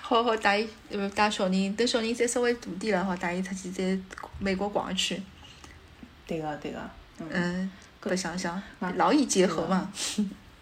[0.00, 3.96] 好好带伊，呃，带小人，等小人再稍微大点了，好带伊出去在
[4.40, 5.22] 美国逛一圈。
[6.26, 6.78] 对个，对个。
[7.18, 7.70] 嗯。
[8.02, 8.60] 白想想，
[8.96, 9.92] 劳逸结合嘛。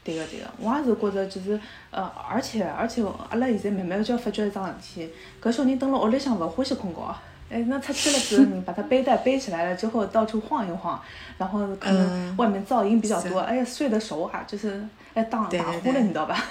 [0.05, 1.59] 对个，对个，我也是觉着就是，
[1.90, 7.16] 呃，而且而且，阿拉现在慢慢就要发觉一桩事体，搿小人蹲辣屋里向勿欢喜困觉。
[7.51, 11.01] 哎，那出去了之后，你把他背带背起来了之后，到处晃一晃，
[11.39, 16.45] 然后可能外面噪音比较多，哎呀，睡得熟啊，就是哎打打呼了，你知道吧？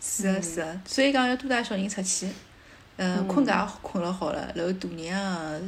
[0.00, 0.60] 是啊是。
[0.60, 2.28] 啊，所以讲要多带小人出去，
[2.98, 5.58] 嗯，困觉困了好了，然后大人啊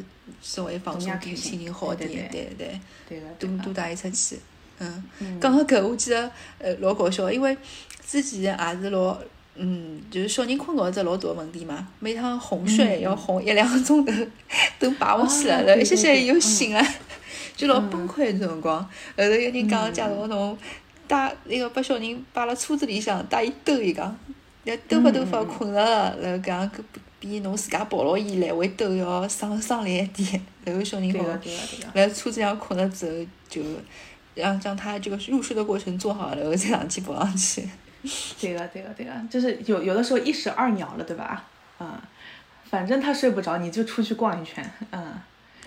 [0.42, 4.38] 稍微放松点，心情好点，对对对，多多带伊出去，
[4.78, 5.02] 嗯，
[5.40, 7.56] 讲到搿我记得呃老搞笑，因为
[8.06, 9.18] 之前也是老。
[9.58, 14.12] 嗯，就是小人困觉是老大个问题嘛，每趟哄睡要哄一两个钟头，
[14.78, 16.86] 都摆勿起来了，一歇歇又醒了，
[17.56, 18.78] 就老崩溃种辰光。
[18.78, 20.56] 后头有人讲介绍侬
[21.08, 24.16] 带那个把小人摆辣车子里向，带伊兜一讲，
[24.64, 26.70] 要兜勿兜发困着了，然后搿样
[27.18, 30.42] 比侬自家抱牢伊来回兜要省省力一点。
[30.64, 31.24] 然后小人好，
[31.94, 33.62] 在车子上困了之后，就
[34.34, 37.66] 让让他这个入睡的过程做好，然后再上去抱上去。
[38.40, 41.44] 对个，对个，对个，就是有有的时候一石二鸟了，对吧？
[41.80, 41.92] 嗯，
[42.70, 45.14] 反正他睡不着，你就出去逛一圈，嗯。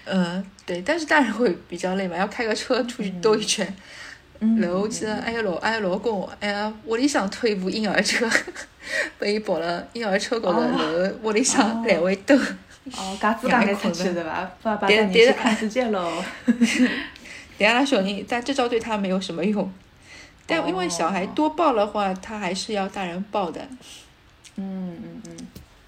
[0.05, 3.71] 嗯，对，但是大人会比较累嘛，要开个车出去兜一圈。
[4.39, 4.59] 嗯。
[4.59, 8.27] 然后我记得还有老还有老公，哎呀，屋里向推一部婴儿车，
[9.19, 10.85] 被伊抱了婴儿车高头，然后
[11.21, 12.35] 屋里向来回兜。
[12.97, 14.49] 哦，嘎子嘎子出去对吧？
[14.63, 16.23] 爸爸带你去看世界喽。
[17.59, 19.71] 对啊，小人，但这招对他没有什么用。
[20.49, 23.61] 但因为小孩多抱的话，他还是要大人抱的。
[24.55, 25.47] 嗯嗯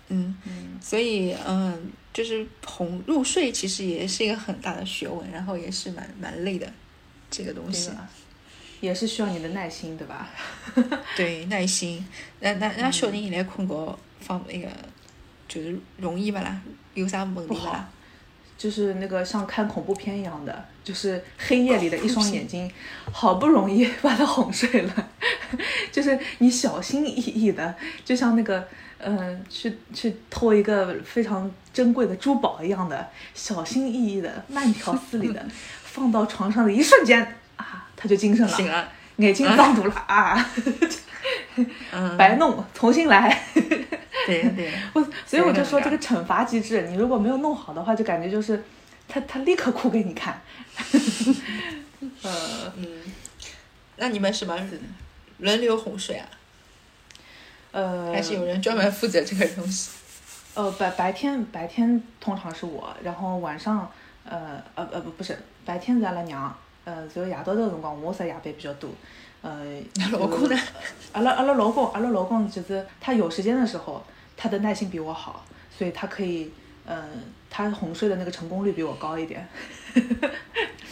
[0.09, 6.71] 嗯嗯，所以嗯，就是哄入睡其实也是一个很大的学问，然后也是蛮蛮累的
[7.29, 7.91] 这个东西，
[8.79, 10.29] 也是需要你的耐心，对吧？
[11.17, 12.05] 对，耐心。
[12.39, 14.67] 那那那小人现在困觉放那个
[15.47, 16.61] 就是容易不啦？
[16.93, 17.89] 有啥问题不啦？
[18.61, 22.71] 就是那个像看恐怖片一样的，就是黑夜里的一双眼睛，
[23.11, 25.09] 好不容易 把他哄睡了，
[25.91, 27.73] 就是你小心翼翼的，
[28.05, 28.67] 就像那个
[28.99, 35.43] 嗯，去去偷一个非常珍贵的珠宝一样的，小心翼翼的，慢条斯理的
[35.83, 40.47] 放到床上的一瞬间啊，他就精神了，醒了，眼睛张堵了啊，
[42.15, 43.43] 白弄，重新来。
[44.25, 48.63] 对 对， 我所以我就说这个惩罚机制，你如果没有弄好的话，就感觉就是
[49.07, 50.41] 他他立刻哭给你看。
[52.23, 52.87] 呃嗯，
[53.97, 54.57] 那你们什么
[55.37, 56.27] 轮流哄睡啊？
[57.71, 59.91] 呃，还是有人专门负责这个东西？
[60.53, 63.89] 呃，白白天白天通常是我，然后晚上
[64.25, 66.53] 呃呃呃不不是白天是阿拉娘，
[66.83, 68.89] 呃只有夜到头辰光我是夜班比较多。
[69.41, 69.65] 呃，
[70.11, 70.55] 老公呢？
[71.13, 74.03] 阿拉阿拉老公，阿拉老公就是他有时间的时候，
[74.37, 75.43] 他的耐心比我好，
[75.75, 76.51] 所以他可以，
[76.85, 76.95] 嗯，
[77.49, 79.47] 他哄睡的那个成功率比我高一点。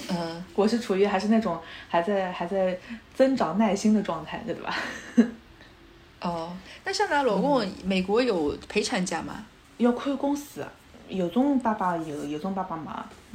[0.10, 2.78] 嗯， 我是处于还是那种还在还在
[3.14, 4.76] 增长耐心的状态，对吧？
[6.22, 6.52] 哦，
[6.84, 9.46] 那像咱老公，美国有陪产假吗？
[9.78, 10.66] 要看公司，
[11.08, 12.92] 有种爸爸有，有种爸爸没，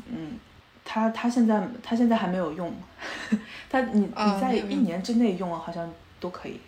[0.09, 0.39] 嗯。
[0.85, 2.73] 他他现在他现在还没有用，
[3.71, 6.61] 他你你在一年之内用好像都可以，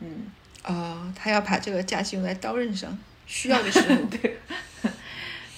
[0.00, 0.26] 嗯。
[0.64, 4.02] 哦，他要把这个假期用在刀刃上，需要的时 候。
[4.06, 4.36] 对，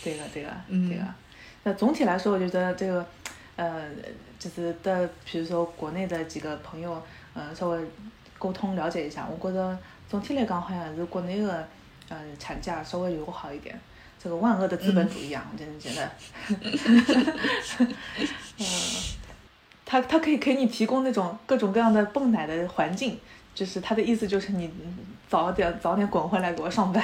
[0.05, 1.16] 对了对个对了。
[1.64, 3.07] 那总体来说，我觉得这个，
[3.57, 3.88] 呃，
[4.38, 7.81] 就是的，比如说国内的几个朋友，呃，稍微
[8.38, 11.66] 沟通了解一下，我觉得总体来讲好像是国内的，
[12.11, 13.81] 呃，产假稍微友好一点。
[14.22, 16.11] 这个万恶的资本主义啊，我真的觉得，
[18.59, 18.66] 嗯，
[19.87, 23.18] 他他可以给你提供那种各种各样的泵奶的环境，
[23.54, 24.70] 就是他的意思就是你
[25.28, 27.02] 早点早点滚回来给我上班。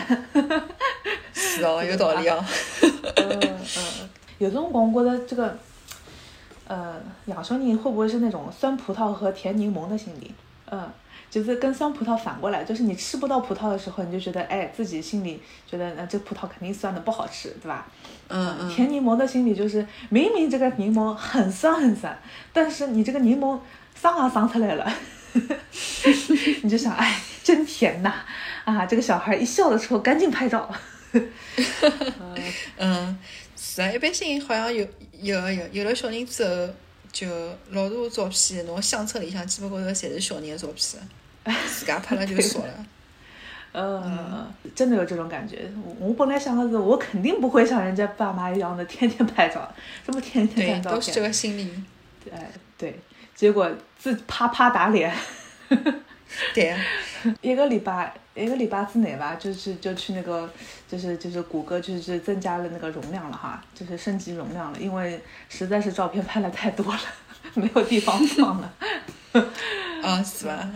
[1.33, 2.45] 是哦，有道理啊。
[3.17, 5.57] 嗯嗯，有这种光觉得这个，
[6.67, 10.35] 呃，养小人会不会是那种酸葡萄和甜柠檬的心理？
[10.71, 10.91] 嗯，
[11.35, 17.89] 就是跟酸葡萄反过来，就是你吃不到葡萄的时候，你就觉得哎，自己心里觉得那这葡萄肯定酸的不好吃，对吧？
[18.29, 22.17] 嗯嗯，甜柠檬的心理就是明明这个柠檬很酸很酸，
[22.53, 23.59] 但是你这个柠檬
[23.97, 24.89] 桑啊桑出来了，
[26.63, 28.15] 你就想哎，真甜呐！
[28.65, 30.73] 啊，这个小孩一笑的时候赶紧拍照。
[32.79, 33.19] 嗯，
[33.57, 34.87] 是啊，一般性好像有
[35.21, 36.73] 有有有了小人之后。
[37.15, 37.29] 就
[37.71, 41.01] 老多照片，侬相册里向基本高头侪是小人的照片，
[41.67, 42.87] 自家拍了就少了。
[43.73, 45.71] 呃， 真的有这种感觉。
[45.99, 49.69] 我本来想的是，我肯定不会像人家爸妈一样的天天拍照，
[50.07, 50.95] 这么天天拍照片。
[50.95, 51.83] 都是这个心理。
[52.25, 52.33] 对
[52.79, 53.01] 对，
[53.35, 55.13] 结果自啪啪打脸。
[56.55, 56.77] 对。
[57.41, 60.49] 一个礼拜，一个礼拜之内吧，就是就去那个，
[60.87, 67.01] 就是就是谷歌就是增加了那个容量了哈，就是升级容量了，因为实在是照片拍的太多了，
[67.55, 68.73] 没有地方放了。
[70.03, 70.71] 啊，是吧？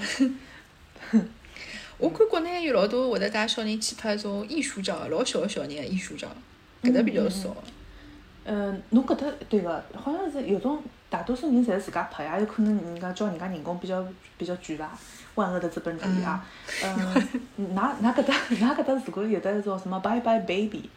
[1.99, 6.29] 我看国内有老多会得带小人去拍那种艺术照，老小个小人个艺术照，
[6.83, 7.57] 搿搭比较少。
[8.45, 14.97] 嗯，侬搿搭对个，好像是有种大多数人侪是自家拍也，有可能人家叫人家人工比较比较贵吧。
[15.35, 16.45] 万恶的资本主义啊！
[16.83, 20.91] 嗯，哪哪搿搭哪搿搭如果有的种什么 Bye Bye Baby，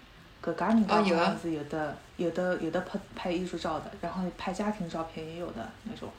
[0.43, 6.09] 搿家人家好像是有的有的有的拍拍艺术照的，然后拍家庭照片也有的那种。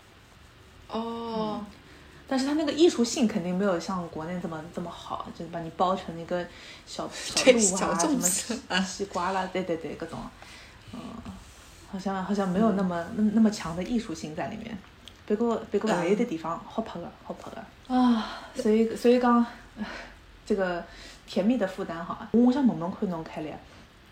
[0.88, 1.64] 哦。
[2.32, 6.42] 但是它那个艺术性肯定没有像国内这么这么好，就是把你包成一个
[6.86, 10.18] 小小鹿啊什么西瓜啦，对对对，各种，
[10.94, 10.98] 嗯，
[11.92, 14.74] 好像好像没有那么那那么强的艺术性在里面。
[15.26, 18.40] 别个别个还有的地方好拍的，好拍的啊！
[18.56, 19.44] 所以所以讲，
[20.46, 20.82] 这个
[21.26, 23.50] 甜蜜的负担哈，我想问问看侬开了，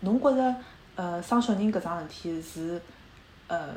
[0.01, 0.55] 侬觉着
[0.95, 2.79] 呃生小人搿桩事体是
[3.47, 3.69] 呃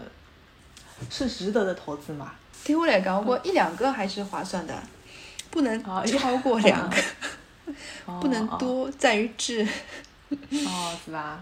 [1.09, 2.33] 是值得的投资吗？
[2.65, 4.75] 对我来讲，我一两个还是划算的，
[5.51, 6.97] 不能超过两个，
[8.21, 9.67] 不能多，在于质。
[10.31, 11.39] 哦，是吧？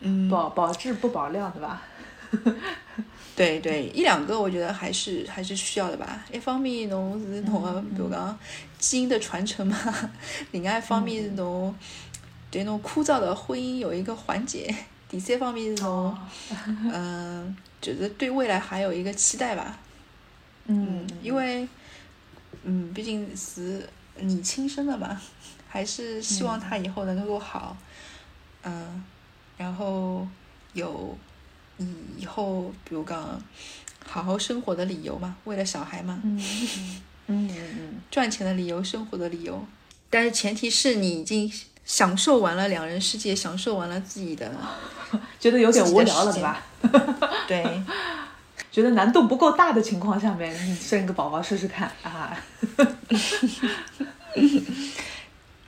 [0.00, 1.82] 嗯，保保质不保量，是吧？
[3.36, 6.24] 对对，一两个我觉得还是还是需要的吧。
[6.32, 8.38] 一方面侬是侬个，比如讲
[8.78, 9.76] 基因的传承嘛；
[10.52, 11.74] 另外一方面是侬
[12.50, 14.72] 对侬枯燥的婚姻有一个缓解；
[15.08, 16.16] 第三方面是侬，
[16.92, 19.78] 嗯，就是对未来还有一个期待吧。
[20.70, 21.68] 嗯，因为
[22.64, 25.20] 嗯，毕竟是你亲生的嘛，
[25.68, 27.76] 还是希望他以后能够好。
[28.62, 29.04] 嗯，
[29.56, 30.26] 然后
[30.72, 31.16] 有。
[31.82, 33.42] 你以后比如讲，
[34.06, 36.38] 好好生活的理由嘛，为了小孩嘛，嗯
[37.28, 39.64] 嗯嗯， 赚钱的理由，生活的理由，
[40.10, 41.50] 但是前提是你已经
[41.86, 44.52] 享受完了两人世界，享受完了自己的，
[45.40, 46.62] 觉得有点无聊了，对吧？
[47.48, 47.82] 对，
[48.70, 52.36] 觉得难度不够大的情况下面，生一个宝宝试试看啊。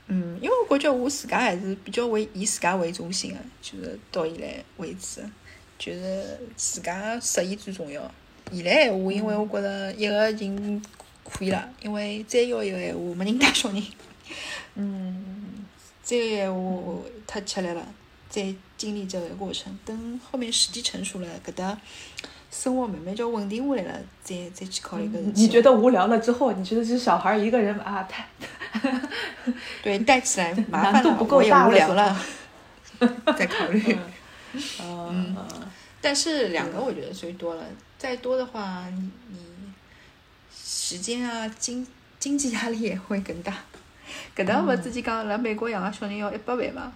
[0.06, 5.22] 嗯，因为我感觉我自家还是比较为以自家为中心的，就是到现在为止。
[5.78, 8.08] 就是自家适意最重要。
[8.52, 10.82] 现在闲话，因为我觉得一个人
[11.24, 13.82] 可以了，因为再要一个闲话，没人带小人。
[14.74, 15.64] 嗯。
[16.04, 17.84] 再个闲话太吃力了，
[18.28, 21.76] 再经历这个过程，等后面时机成熟了，搿搭
[22.52, 25.40] 生活慢慢叫稳定下来了，再再去考虑搿事体。
[25.40, 28.28] 你觉得无聊了之后，你觉得这小孩一个人啊，太
[29.82, 32.14] 对带起来麻烦了，我也无聊了，
[33.34, 33.96] 再考虑。
[34.82, 35.34] 嗯，
[36.02, 37.64] 但是两个我觉得最多了，
[37.96, 39.38] 再多的话，你你
[40.54, 41.86] 时间啊，经
[42.18, 43.54] 经济压力也会更大。
[44.36, 46.92] 搿搭勿之前讲，辣美国养个小人要一百万嘛，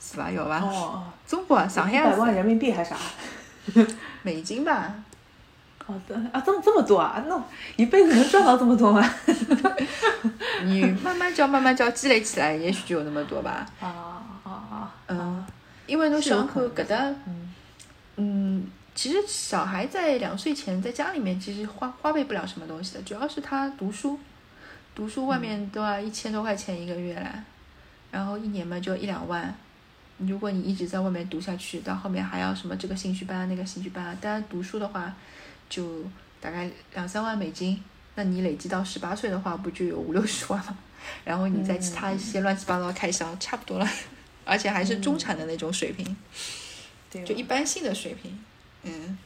[0.00, 0.28] 是伐？
[0.32, 0.58] 要伐？
[0.58, 2.96] 哦中国上海一百万人民币还啥？
[4.22, 4.94] 美金吧。
[5.84, 7.22] 好的啊，这么这么多啊？
[7.28, 7.44] 那
[7.76, 9.08] 一辈子能赚到这么多吗？
[10.64, 13.66] 你慢慢交，慢慢交，积累起来，也许就有那么多吧。
[13.80, 13.86] 啊
[14.44, 14.94] 啊啊！
[15.06, 15.46] 嗯。
[15.86, 17.14] 因为侬想看搿搭，
[18.16, 24.18] 嗯，其实小孩在两岁前在家里面其实花花费不了什么东西的，主要是他读书，
[24.96, 27.30] 读书外面都要一千多块钱一个月嘞，
[28.10, 29.54] 然后一年嘛就一两万，
[30.18, 35.14] 如果你一直在外面读下去，到后面还要什么这个兴趣班那个兴趣班，当然读书的话
[35.68, 36.02] 就
[36.40, 37.82] 大概两三万美金，
[38.14, 40.76] 那你累积到十八岁的话，不就有五六十万了？
[41.24, 43.88] 然后你再其他一些乱七八糟开销，差不多了。
[44.44, 46.16] 而且还是中产的那种水平，
[47.10, 48.38] 就一般性的水平，
[48.84, 49.18] 嗯，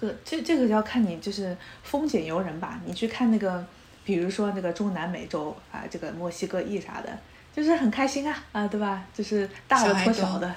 [0.00, 2.80] 这这这个要看你就是风险由人吧。
[2.84, 3.64] 你去看那个，
[4.04, 7.16] 比如说那个中南美洲啊，这个墨西哥裔啥的，
[7.54, 9.06] 就是很开心啊啊，对吧？
[9.14, 10.54] 就是大的拖小的，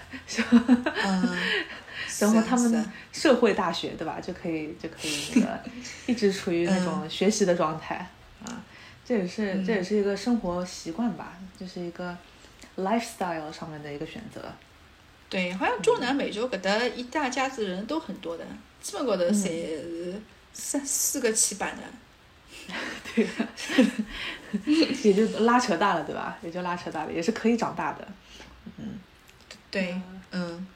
[1.06, 1.38] 嗯，
[2.20, 5.60] 然后他们社会大学对吧，就可以就可以那个
[6.08, 8.10] 一直处于那种学习的状态
[8.44, 8.64] 啊。
[9.06, 12.18] 这也是这也是一个生活习惯吧，就是一个
[12.78, 14.42] lifestyle 上面的一个选择。
[15.30, 18.44] 对，好像中南美洲搿搭一大家子人都很多的，
[18.82, 20.22] 基本高头侪是
[20.52, 21.84] 三四个起板的。
[23.16, 23.28] 对，
[25.04, 26.38] 也就拉扯大了，对吧？
[26.42, 28.08] 也就拉扯大了，也是可以长大的。
[28.78, 29.00] 嗯，
[29.72, 30.00] 对，
[30.32, 30.68] 嗯。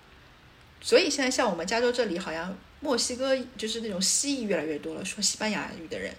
[0.84, 6.12] 所以现在像我们加州这里，好像墨西哥就是那种西裔越来越多了，说西班牙语的人，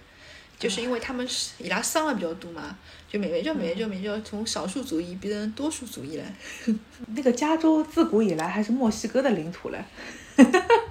[0.57, 2.77] 就是因为他们是伊拉商了比较多嘛，
[3.11, 6.23] 就慢慢就慢慢就慢慢就从少数族裔变成多数族裔了。
[7.13, 9.83] 那个加州自古以来还是墨西哥的领土嘞。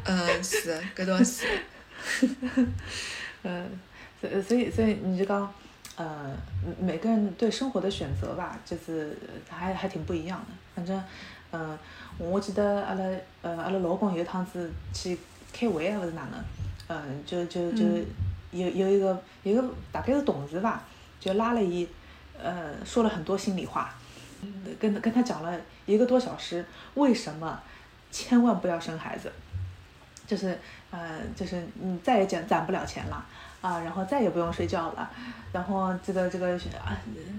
[0.05, 1.47] 嗯，是，搿倒是。
[3.43, 3.71] 嗯，
[4.23, 5.53] 所所以所以你就讲，
[5.97, 6.35] 呃，
[6.81, 9.19] 每个人对生活的选择吧，就是
[9.51, 10.47] 还还挺不一样的。
[10.75, 11.05] 反正，
[11.51, 11.79] 嗯。
[12.19, 13.03] 我记得阿拉
[13.41, 15.19] 呃阿拉老公有一趟子去
[15.51, 16.39] 开会还勿是哪能，
[16.89, 17.83] 嗯就就就
[18.51, 19.07] 有有一个
[19.43, 20.85] 有一个大概是同事吧，
[21.19, 21.89] 就拉了一，
[22.39, 23.95] 呃说了很多心里话，
[24.79, 26.63] 跟跟他讲了一个多小时，
[26.95, 27.59] 为什么
[28.11, 29.33] 千万不要生孩子，
[30.27, 30.57] 就是
[30.91, 33.25] 呃就是你再也攒攒不了钱了。
[33.63, 35.09] 啊，然后再也不用睡觉了，
[35.53, 36.53] 然后这个这个
[36.85, 36.93] 啊，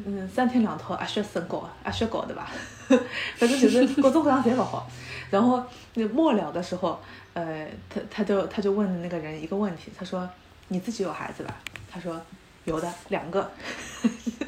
[0.06, 2.50] 嗯，三天两头啊，血升高，啊，血高对吧？
[3.38, 4.90] 反正就是各种各样侪不好。
[5.30, 5.64] 然后
[5.96, 7.00] 那末了的时候，
[7.34, 10.28] 呃，他他就他就问那个人一个问题，他说
[10.70, 11.56] ：“你自己有孩子吧？”
[11.92, 12.20] 他说
[12.66, 13.52] ：“有的，两个。”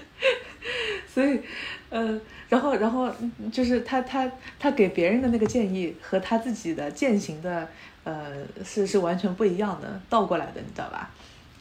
[1.14, 1.42] 所以，
[1.90, 2.20] 呃，
[2.50, 3.12] 然后然后
[3.52, 7.68] 就是他他他给别人的那个建议和他自己的践行的，
[8.04, 11.10] 呃，是是完全不一样的，倒过来的，你知道吧？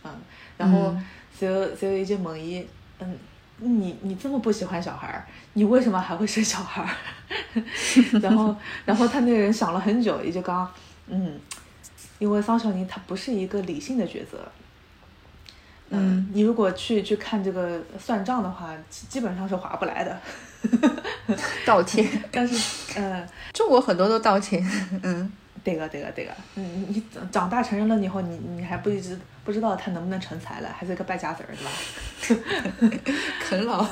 [0.05, 0.11] 嗯，
[0.57, 0.95] 然后，
[1.37, 2.65] 随后随后一就问伊，
[2.99, 3.19] 嗯，
[3.59, 6.89] 你你这么不喜欢小孩儿，你为什么还会生小孩儿？
[8.21, 10.71] 然后，然后他那个人想了很久，也就刚，
[11.09, 11.41] 嗯，
[12.19, 14.47] 因为桑小宁他不是一个理性的抉择。
[15.91, 20.21] 嗯，你如果去去看这个算账的话，基本上是划不来的。
[21.65, 24.65] 倒贴，但是，呃，中国很多都倒贴，
[25.03, 25.33] 嗯。
[25.63, 31.55] 对个，对个，对个，嗯，你长大成人了以后，你你还不一直不知道他能不能成才了，还是个败家子儿，
[32.29, 33.01] 对吧？
[33.41, 33.87] 啃老。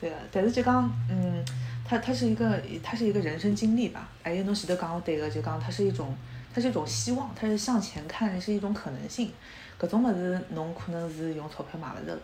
[0.00, 1.42] 对个，但是就讲，嗯，
[1.82, 4.08] 他他是一个，他是一个人生经历吧。
[4.22, 6.14] 哎，侬前头讲对个，就讲它是一种，
[6.54, 9.32] 它是一种希望，它是向前看，是一种可能性。
[9.80, 12.22] 搿种物事，侬可能是用钞票买勿着的，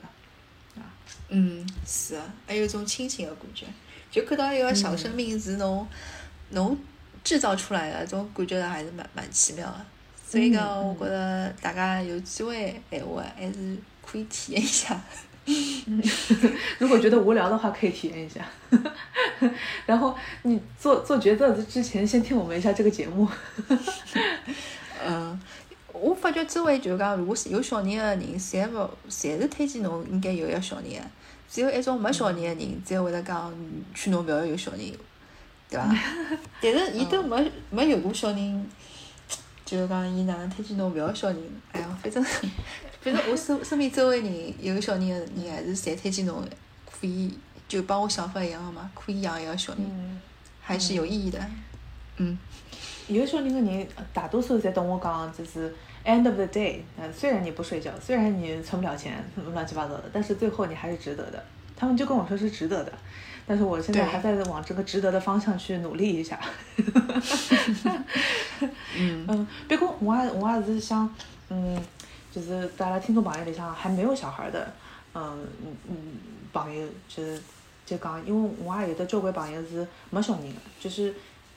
[0.83, 0.85] 啊。
[1.29, 3.67] 嗯，是，还有一种亲情的感觉，
[4.11, 5.87] 就看到一个小生命是侬，
[6.51, 6.77] 侬。
[7.31, 9.87] 制造出来的这种感觉还是蛮蛮奇妙的，
[10.27, 15.01] 所以讲我觉得大家有机会闲话还是可以体验一下。
[16.81, 18.45] 如果觉得无聊的话，可以体验一下。
[19.87, 20.13] 然后
[20.43, 23.29] 你做做决策之前，先听我们一下这个节目。
[25.07, 25.41] 嗯，
[25.95, 31.01] 我发觉周围就讲，如果是有小人的人，侪勿侪是推荐侬应该有一个小人的，
[31.49, 33.55] 只有一种没小人的人，才会得讲
[33.95, 34.81] 劝侬勿要有小人。
[35.71, 35.97] 对伐？
[36.61, 38.71] 但是伊都没没有过小人，
[39.65, 41.39] 就是讲伊哪能推荐侬勿要小人？
[41.73, 42.23] 哎呀，反正
[43.01, 46.45] 反正我身身边周围人有小人的人，还是侪推荐侬
[46.85, 50.21] 可以，就帮我想法一样的嘛，可以养一个小人，
[50.61, 51.39] 还是有意义的。
[52.17, 52.37] 嗯，
[53.09, 61.43] 有小人的人，大多数侪同我讲，就是 end of the day，嗯，虽然你不睡觉，虽然你存不了钱，乱七八糟的，但是最后你还是值得的。
[61.75, 62.93] 他们就跟我说是值得的。
[63.51, 66.39] 但是我现在还在往这个值得的方向去努力一下。
[68.97, 71.13] 嗯嗯，别过我还我还是想，
[71.49, 71.83] 嗯，
[72.31, 74.73] 就是大家听众朋友里向还没有小孩的，
[75.15, 75.97] 嗯嗯嗯，
[76.53, 77.43] 朋友就是
[77.85, 81.13] 就讲，因为我也有的交关朋友是没小人的，就是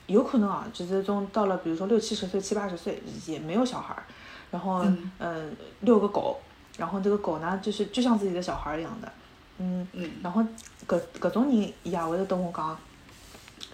[0.08, 3.94] 有可能啊，就是从到了比如说六七十岁、七八十岁也没有小孩，
[4.50, 4.84] 然后
[5.20, 6.40] 嗯遛个狗，
[6.76, 9.12] 然后这个狗呢就是就像自己的小孩一样的。
[9.58, 10.44] 嗯嗯，然后
[10.86, 12.78] 搿搿种人也会得跟我讲，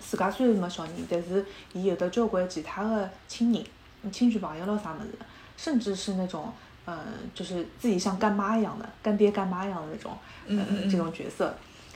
[0.00, 3.64] 自家虽然没小人，但是伊有的交关其他的亲人、
[4.12, 5.10] 亲戚朋友咯啥物事，
[5.56, 6.52] 甚至是那种，
[6.86, 6.96] 嗯，
[7.34, 11.54] 就是自己像干妈一样的、干爹干妈一样的那种，嗯这种角色，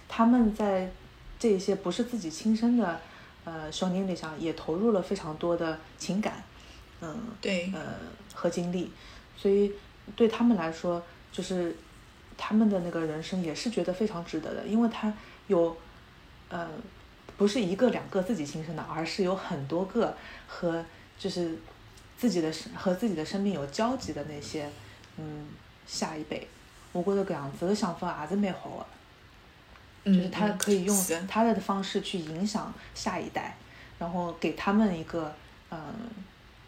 [0.09, 0.91] 他们在
[1.39, 3.01] 这些不是自己亲生的，
[3.45, 6.43] 呃，小人里向也投入了非常多的情感，
[7.01, 7.81] 嗯，对，呃，
[8.33, 8.91] 和精力，
[9.37, 9.73] 所以
[10.17, 11.03] 对他们来说，
[11.33, 11.77] 就是。
[12.37, 15.12] 他们的那个人生也是觉得非常值得的，因为他
[15.47, 15.76] 有，
[16.49, 16.68] 呃，
[17.37, 20.16] 不是一个两个自己亲生的，而是有很多个
[20.47, 20.85] 和
[21.18, 21.57] 就是
[22.16, 24.68] 自己的生和自己的生命有交集的那些，
[25.16, 25.47] 嗯，
[25.87, 26.47] 下一辈，
[26.93, 28.87] 我觉得这样子的想法还是蛮好
[30.05, 33.57] 的，就是他可以用他的方式去影响下一代，
[33.99, 35.35] 然后给他们一个，
[35.70, 35.78] 嗯，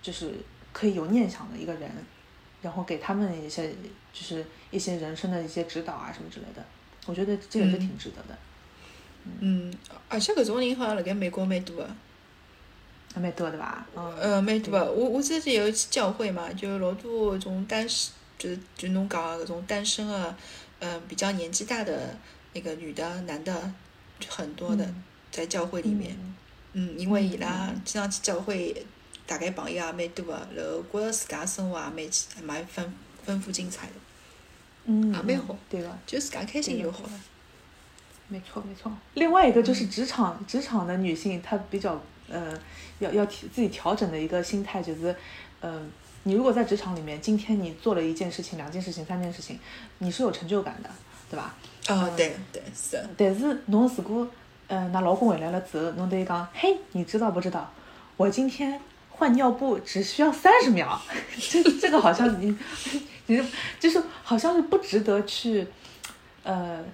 [0.02, 0.34] 就是
[0.72, 1.90] 可以有念想的一个人，
[2.62, 3.70] 然后给他们一些
[4.12, 6.64] 就是一些人生的一些指导啊什么之类的，
[7.06, 8.38] 我觉得这也是挺值得的。
[9.40, 9.72] 嗯，
[10.08, 11.90] 而且搿种人好像辣盖美国蛮多的。
[13.14, 13.86] 还蛮多的吧？
[13.94, 14.92] 呃，蛮多的。
[14.92, 20.36] 我我之前有去教会嘛，就老多种单身，就是就侬讲的搿种单身的，
[20.80, 22.14] 嗯，比较年纪大的
[22.52, 23.72] 那个女的、男的，
[24.28, 24.86] 很多的
[25.30, 26.14] 在教会里面。
[26.74, 28.84] 嗯，因为伊拉经常去教会，
[29.26, 32.10] 大概朋友也蛮多的，然后觉着自家生活也蛮
[32.44, 33.92] 蛮丰丰富精彩的。
[34.84, 35.56] 嗯，也蛮好。
[35.68, 35.98] 对个。
[36.06, 37.10] 就自家开心就好了。
[38.28, 38.92] 没错没错。
[39.14, 42.52] 另外一个就是职场职场的女性，她比较呃。
[42.98, 45.14] 要要调自己调整的一个心态就是，
[45.60, 45.90] 嗯，
[46.22, 49.60] 你如果在职场里面，今天你做了一件事情、两件事情、三件事情，
[49.98, 50.88] 你是有成就感的，
[51.30, 51.54] 对吧？
[51.88, 53.06] 哦，对对是。
[53.14, 54.26] 但是侬如果，
[54.68, 57.70] 嗯，那老公回来了之后，侬对伊讲，嘿，你知道不知道？
[58.16, 58.80] 我今天
[59.16, 60.98] 换尿布只需要三十秒，
[61.50, 62.56] 这这个好像你，
[63.26, 63.42] 你
[63.80, 65.66] 就是好像是不值得去，
[66.42, 66.84] 呃，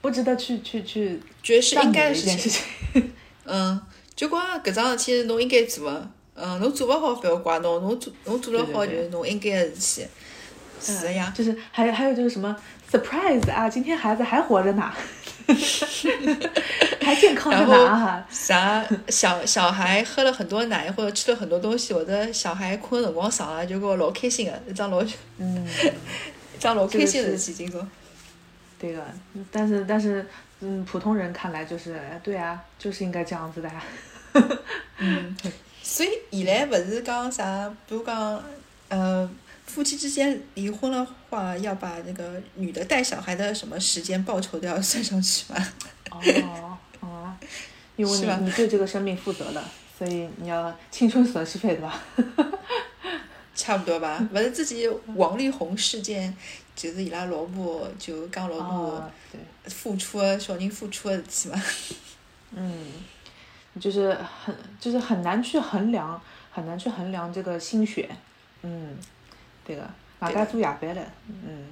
[0.00, 3.12] 不值得去去去，觉得是应该的一件事情，
[3.44, 3.80] 嗯。
[4.16, 10.08] 就光搿桩事体是侬应该做的，嗯，侬做勿好勿要怪侬，侬做侬做了好就是侬应该的事体，
[10.80, 11.30] 是的呀。
[11.36, 12.56] 就是还有还有就是什么
[12.90, 14.90] surprise 啊，今天孩子还活着呢，
[17.02, 18.26] 还健康着呢哈。
[18.30, 25.02] 啥小小孩喝了很多奶或者吃了很多东西，或者小孩困辰光长了，就给我老开心的，一张老
[25.38, 25.66] 嗯，
[26.56, 27.86] 一张老开心的事情，今朝。
[28.78, 29.02] 对个，
[29.50, 30.26] 但是但是。
[30.60, 33.70] 嗯，普通人看来就是，对啊，就是应该这样子的。
[34.96, 35.36] 嗯，
[35.82, 38.42] 所以现在不是讲啥，比如讲，
[38.88, 39.30] 呃，
[39.66, 45.68] 夫妻之间离婚的话，要把那个女的带小孩的什么时间报酬都要算上去吗？
[46.10, 47.36] 哦哦，
[47.96, 52.02] 因为你你对这个生命负责了，所以你要青春损失费对吧？
[53.54, 56.36] 差不多吧，反正自己王力宏事件。
[56.76, 59.10] 就是伊拉老婆就讲老婆
[59.64, 61.62] 付出的小人付出的事体嘛。
[62.50, 62.92] 嗯，
[63.80, 64.14] 就是
[64.44, 66.20] 很就是很难去衡量，
[66.52, 68.10] 很难去衡量这个心血。
[68.60, 68.94] 嗯，
[69.66, 69.82] 对个，
[70.20, 71.66] 外加做夜班了，嗯。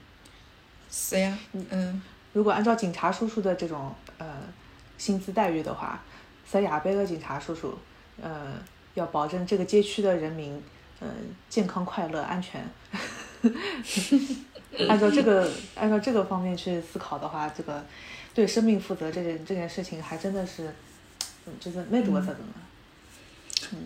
[0.91, 1.39] 是呀。
[1.53, 2.03] 嗯。
[2.33, 4.27] 如果按照警察叔叔的这种呃
[4.99, 6.03] 薪资待遇的话，
[6.51, 7.79] 值夜班的警察叔叔，
[8.21, 8.55] 呃，
[8.95, 10.61] 要保证这个街区的人民，
[11.01, 11.09] 嗯，
[11.49, 12.69] 健康、快乐、安全。
[14.89, 17.85] 按照这个 按照这个方面去思考的话，这个
[18.35, 20.73] 对生命负责这件这件事情还真的是，
[21.47, 22.55] 嗯，就是没多责任了。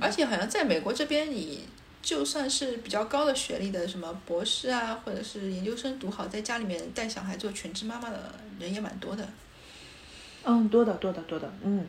[0.01, 1.69] 而且好像在美国这边，你
[2.03, 9.27] 就算是比较高的学历的，什么博士啊，或者是研究生读好，在家里面带小孩做全职妈妈的人也蛮多的。
[10.45, 11.87] 嗯，多的多的多的，嗯，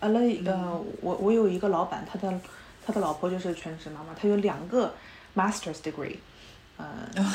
[0.00, 2.40] 阿拉呃，我我有一个老板，他的
[2.84, 4.92] 他的老婆就是全职妈妈，他有两个
[5.36, 6.16] master's degree。
[6.82, 6.86] 呃，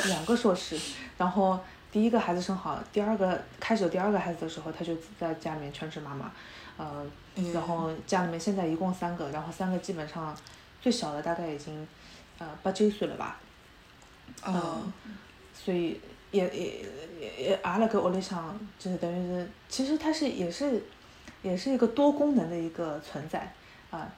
[0.07, 0.76] 两个硕士，
[1.19, 1.59] 然后
[1.91, 6.32] 第一个孩子生好，第二个开始有第二个孩子的时候，他就在家里面全职妈妈，
[6.78, 7.05] 呃，
[7.53, 10.36] 然后家里面现在一共三个，然后三个基本上
[10.82, 11.88] 最小的大概已经
[12.40, 13.40] 呃八九岁了吧，
[14.46, 14.92] 嗯，
[15.54, 16.00] 所以
[16.32, 16.86] 也也
[17.20, 20.84] 也也阿拉个屋里向就是等于是，其实它是也是
[21.42, 23.54] 也是一个多功能的一个存在
[23.92, 24.12] 啊。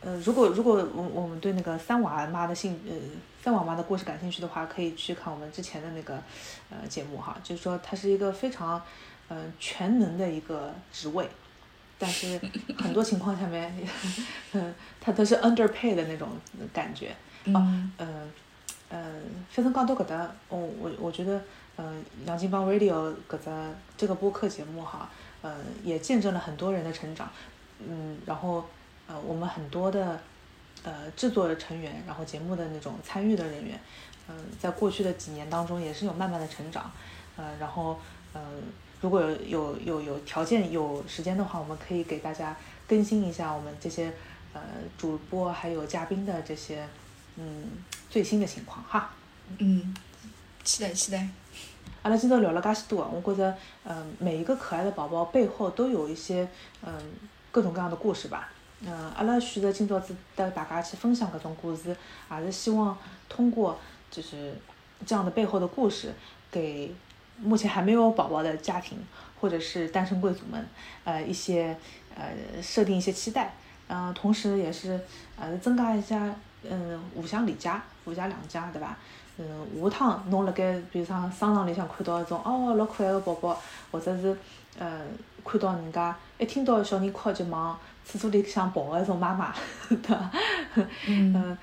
[0.00, 2.94] 呃，如果如果我我们对那个三娃妈的性呃
[3.42, 6.22] 三娃妈的故事感兴趣的话，可以去看我们之前的那个
[6.68, 8.82] 呃节目哈，就是说它是一个非常
[9.28, 11.26] 嗯全能的一个职位，
[11.98, 12.38] 但是
[12.76, 13.74] 很多情况下面，
[14.52, 16.28] 嗯，它都是 underpay 的那种
[16.70, 18.32] 感觉嗯嗯
[18.90, 21.40] 嗯，反正讲到搿搭，我我我觉得
[21.76, 23.50] 嗯杨金邦 Radio 搿只
[23.96, 25.08] 这个播客节目哈，
[25.42, 27.28] 嗯也见证了很多人的成长，
[27.78, 28.64] 嗯，然后。
[29.06, 30.18] 呃，我们很多的
[30.82, 33.78] 呃制作的成员，然后节目的那种参与的人员，
[34.30, 36.90] 嗯，在过去的几年当中也是有慢慢的成长，
[37.36, 37.98] 呃，然后
[38.32, 38.40] 嗯，
[39.02, 42.56] 如果有有有有条件有时间的话，我们可以给大家
[42.88, 44.10] 更新一下我们这些
[44.54, 44.62] 呃
[44.96, 46.88] 主播还有嘉宾的这些
[47.36, 47.70] 嗯
[48.10, 49.10] 最新的情况哈。
[49.58, 49.94] 嗯，
[50.62, 51.28] 期待期待。
[52.02, 56.46] 阿拉今朝聊了介许多，我觉着嗯每一个可爱的宝宝背后都有一些
[56.82, 56.92] 嗯
[57.50, 58.50] 各种各样的故事吧。
[58.80, 61.96] 嗯，阿拉选择今朝子带大家去分享搿种故事，
[62.30, 62.96] 也是希望
[63.28, 63.78] 通过
[64.10, 64.54] 就是
[65.06, 66.12] 这样的背后的故事，
[66.50, 66.94] 给
[67.38, 68.98] 目前还没有宝宝的家庭
[69.40, 70.66] 或者是单身贵族们，
[71.04, 71.74] 呃一些
[72.14, 73.54] 呃设定一些期待，
[73.88, 75.00] 嗯，同时也是
[75.38, 76.34] 呃增加一下
[76.70, 77.70] 嗯互相理解，
[78.04, 78.96] 互相谅解，对伐？
[79.36, 79.46] 嗯，
[79.82, 83.60] 下趟侬辣盖比如讲商场里向看到一种哦老可爱个宝宝，
[83.90, 84.36] 或者是
[84.78, 85.00] 呃
[85.44, 87.78] 看到人家一听到小人哭就往。
[88.06, 89.50] 厕所里向跑个一种妈妈，
[89.88, 90.30] 对伐？
[91.06, 91.56] 嗯，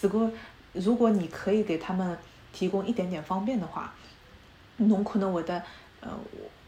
[0.00, 0.28] 如果
[0.72, 2.18] 如果你可以给他们
[2.52, 3.94] 提供一点点方便的话，
[4.78, 5.62] 侬可能会得
[6.00, 6.10] 呃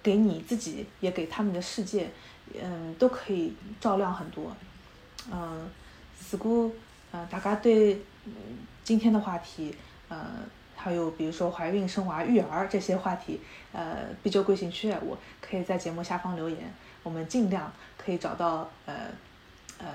[0.01, 2.09] 给你自己也给他们的世界，
[2.63, 4.57] 嗯都可以照亮很多。
[5.33, 5.69] 嗯，
[6.31, 6.71] 如果
[7.17, 7.95] 呃大家对
[8.27, 8.33] 嗯
[8.85, 9.75] 今天的话题，
[10.09, 10.19] 呃
[10.77, 13.41] 还有比如说怀孕、生娃、育儿这些话题，
[13.73, 16.59] 呃比较感兴趣我，可以在节目下方留言，
[17.03, 18.95] 我们尽量可以找到呃
[19.79, 19.87] 呃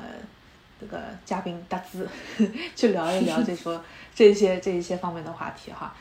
[0.80, 2.10] 这个嘉宾大资
[2.76, 3.84] 去聊一聊这说
[4.16, 5.94] 这些这一些方面的话题哈。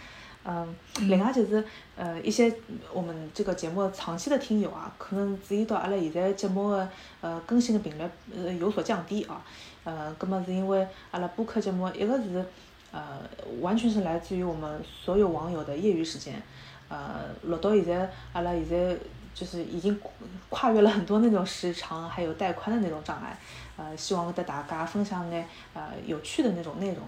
[0.42, 1.62] 嗯，另外就是
[1.96, 2.50] 呃一些
[2.94, 6.88] 我们这个节目长期的听友啊，可能注意到阿拉现在节目的
[7.20, 9.44] 呃更新的频率呃有所降低啊，
[9.84, 12.42] 呃，葛么是因为阿拉播客节目一个是
[12.90, 13.20] 呃
[13.60, 16.42] 完全是来自于我们所有网友的业余时间，
[16.88, 18.96] 呃，落到现在阿拉现在
[19.34, 20.00] 就是已经
[20.48, 23.38] 跨越了很多那种时长还有带宽的那种障碍，
[23.76, 26.98] 呃，希望跟大家分享眼呃有趣的那种内容，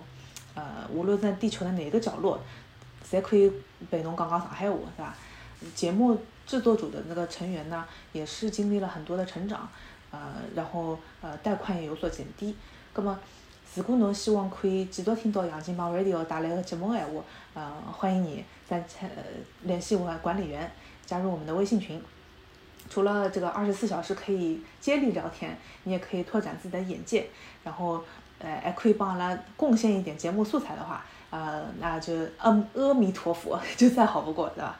[0.55, 2.39] 呃，无论在地球的哪个角落。
[3.12, 3.52] 侪可以
[3.90, 5.14] 陪侬讲讲上海话，是吧？
[5.74, 9.68] 节目制作组的那个成员呢，也是经历了很多的成长，
[10.10, 10.18] 呃，
[10.56, 12.56] 然后呃带宽也有所减低。
[12.92, 13.16] 葛么，
[13.74, 17.22] 如果侬希望可以继续听到杨金帮 Radio 带来的节目的话，
[17.54, 19.08] 呃，欢迎你在呃
[19.62, 20.68] 联系我管理员，
[21.06, 22.02] 加入我们的微信群。
[22.90, 27.28] 除了这个二十四小时可以接力聊天，你也可以拓展自己的眼界，
[27.62, 28.02] 然后
[28.40, 31.04] 呃还可以帮阿拉贡献一点节目素材的话。
[31.33, 34.76] 呃，那就阿阿弥陀佛，就再好不过，是伐？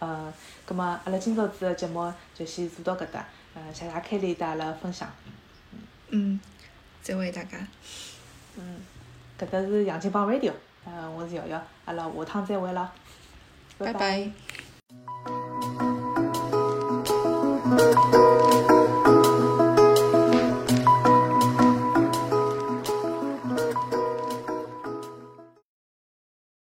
[0.00, 0.32] 呃，
[0.66, 3.24] 葛末阿拉今朝子的节目就先做到搿搭，
[3.54, 5.08] 呃，谢谢凯丽带阿拉分享。
[6.08, 6.40] 嗯，
[7.00, 7.56] 再会大家。
[8.56, 8.80] 嗯，
[9.38, 10.50] 搿搭是杨金帮 radio，
[10.84, 12.92] 呃，我是瑶瑶，阿拉下趟再会了，
[13.78, 14.32] 拜拜。